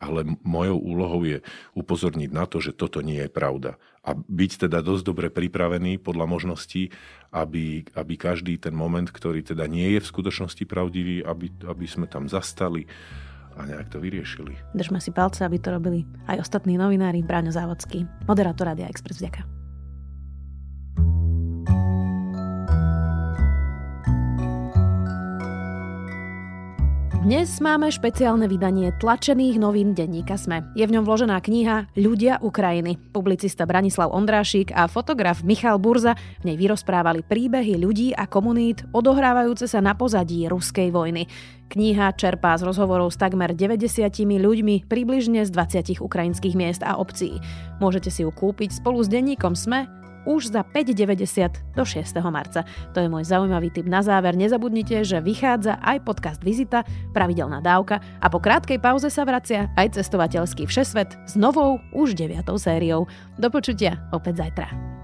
ale 0.00 0.24
mojou 0.40 0.80
úlohou 0.80 1.22
je 1.28 1.44
upozorniť 1.76 2.30
na 2.32 2.48
to, 2.48 2.56
že 2.58 2.72
toto 2.72 3.04
nie 3.04 3.20
je 3.20 3.28
pravda. 3.28 3.76
A 4.00 4.16
byť 4.16 4.64
teda 4.66 4.80
dosť 4.80 5.04
dobre 5.04 5.28
pripravený 5.28 6.00
podľa 6.00 6.24
možností, 6.24 6.88
aby, 7.36 7.84
aby 7.92 8.14
každý 8.16 8.56
ten 8.56 8.72
moment, 8.72 9.04
ktorý 9.12 9.44
teda 9.44 9.68
nie 9.68 9.92
je 9.92 10.00
v 10.00 10.10
skutočnosti 10.10 10.64
pravdivý, 10.64 11.20
aby, 11.20 11.52
aby 11.68 11.84
sme 11.84 12.08
tam 12.08 12.32
zastali 12.32 12.88
a 13.60 13.68
nejak 13.68 13.92
to 13.92 14.00
vyriešili. 14.00 14.56
Držme 14.72 15.04
si 15.04 15.12
palce, 15.12 15.44
aby 15.44 15.60
to 15.60 15.68
robili 15.68 16.08
aj 16.32 16.48
ostatní 16.48 16.80
novinári. 16.80 17.20
Bráňo 17.20 17.52
Závodský, 17.52 18.08
moderátor 18.24 18.72
Radia 18.72 18.88
Express. 18.88 19.20
Vďaka. 19.20 19.59
Dnes 27.20 27.60
máme 27.60 27.92
špeciálne 27.92 28.48
vydanie 28.48 28.96
tlačených 28.96 29.60
novín 29.60 29.92
denníka 29.92 30.40
Sme. 30.40 30.64
Je 30.72 30.88
v 30.88 30.96
ňom 30.96 31.04
vložená 31.04 31.36
kniha 31.44 31.92
Ľudia 31.92 32.40
Ukrajiny. 32.40 32.96
Publicista 33.12 33.68
Branislav 33.68 34.08
Ondrášik 34.16 34.72
a 34.72 34.88
fotograf 34.88 35.44
Michal 35.44 35.76
Burza 35.76 36.16
v 36.40 36.48
nej 36.48 36.56
vyrozprávali 36.56 37.20
príbehy 37.20 37.76
ľudí 37.76 38.16
a 38.16 38.24
komunít 38.24 38.88
odohrávajúce 38.96 39.68
sa 39.68 39.84
na 39.84 39.92
pozadí 39.92 40.48
ruskej 40.48 40.88
vojny. 40.88 41.28
Kniha 41.68 42.16
čerpá 42.16 42.56
z 42.56 42.64
rozhovorov 42.64 43.12
s 43.12 43.20
takmer 43.20 43.52
90 43.52 44.00
ľuďmi 44.40 44.88
približne 44.88 45.44
z 45.44 45.52
20 45.52 46.00
ukrajinských 46.00 46.56
miest 46.56 46.80
a 46.80 46.96
obcí. 46.96 47.36
Môžete 47.84 48.08
si 48.08 48.24
ju 48.24 48.32
kúpiť 48.32 48.80
spolu 48.80 48.96
s 49.04 49.12
denníkom 49.12 49.52
Sme 49.52 49.99
už 50.28 50.52
za 50.52 50.66
5,90 50.66 51.76
do 51.76 51.84
6. 51.86 52.04
marca. 52.28 52.66
To 52.92 52.98
je 53.00 53.08
môj 53.08 53.24
zaujímavý 53.24 53.72
tip 53.72 53.86
na 53.88 54.04
záver. 54.04 54.36
Nezabudnite, 54.36 55.02
že 55.06 55.22
vychádza 55.22 55.80
aj 55.80 56.04
podcast 56.04 56.40
Vizita, 56.44 56.84
pravidelná 57.16 57.64
dávka 57.64 58.02
a 58.20 58.26
po 58.28 58.40
krátkej 58.42 58.80
pauze 58.82 59.08
sa 59.08 59.24
vracia 59.24 59.72
aj 59.80 60.00
cestovateľský 60.00 60.68
všesvet 60.68 61.16
s 61.24 61.34
novou 61.38 61.80
už 61.96 62.18
9. 62.18 62.44
sériou. 62.60 63.08
Do 63.40 63.48
počutia 63.48 64.00
opäť 64.12 64.48
zajtra. 64.48 64.99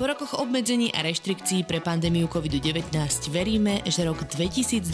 Po 0.00 0.08
rokoch 0.08 0.32
obmedzení 0.40 0.88
a 0.96 1.04
reštrikcií 1.04 1.68
pre 1.68 1.84
pandémiu 1.84 2.24
COVID-19 2.24 2.88
veríme, 3.28 3.84
že 3.84 4.08
rok 4.08 4.24
2023 4.32 4.88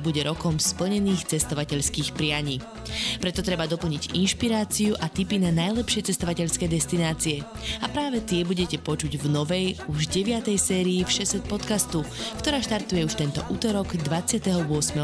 bude 0.00 0.24
rokom 0.24 0.56
splnených 0.56 1.28
cestovateľských 1.28 2.16
prianí. 2.16 2.64
Preto 3.20 3.44
treba 3.44 3.68
doplniť 3.68 4.16
inšpiráciu 4.16 4.96
a 4.96 5.12
tipy 5.12 5.36
na 5.44 5.52
najlepšie 5.52 6.08
cestovateľské 6.08 6.72
destinácie. 6.72 7.44
A 7.84 7.86
práve 7.92 8.24
tie 8.24 8.48
budete 8.48 8.80
počuť 8.80 9.20
v 9.20 9.26
novej, 9.28 9.66
už 9.92 10.08
9. 10.08 10.48
sérii 10.56 11.04
Všeset 11.04 11.44
podcastu, 11.44 12.00
ktorá 12.40 12.56
štartuje 12.64 13.04
už 13.04 13.12
tento 13.12 13.44
útorok 13.52 13.92
28. 14.00 14.56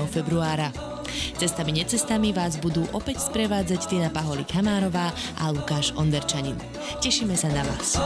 februára. 0.08 0.91
Cestami 1.36 1.76
necestami 1.76 2.32
vás 2.32 2.56
budú 2.58 2.86
opäť 2.96 3.22
sprevádzať 3.22 3.80
Tina 3.88 4.10
Paholik 4.12 4.50
Hamárová 4.52 5.12
a 5.40 5.52
Lukáš 5.52 5.92
Onderčanin. 5.94 6.56
Tešíme 7.00 7.36
sa 7.36 7.48
na 7.52 7.62
vás. 7.66 7.98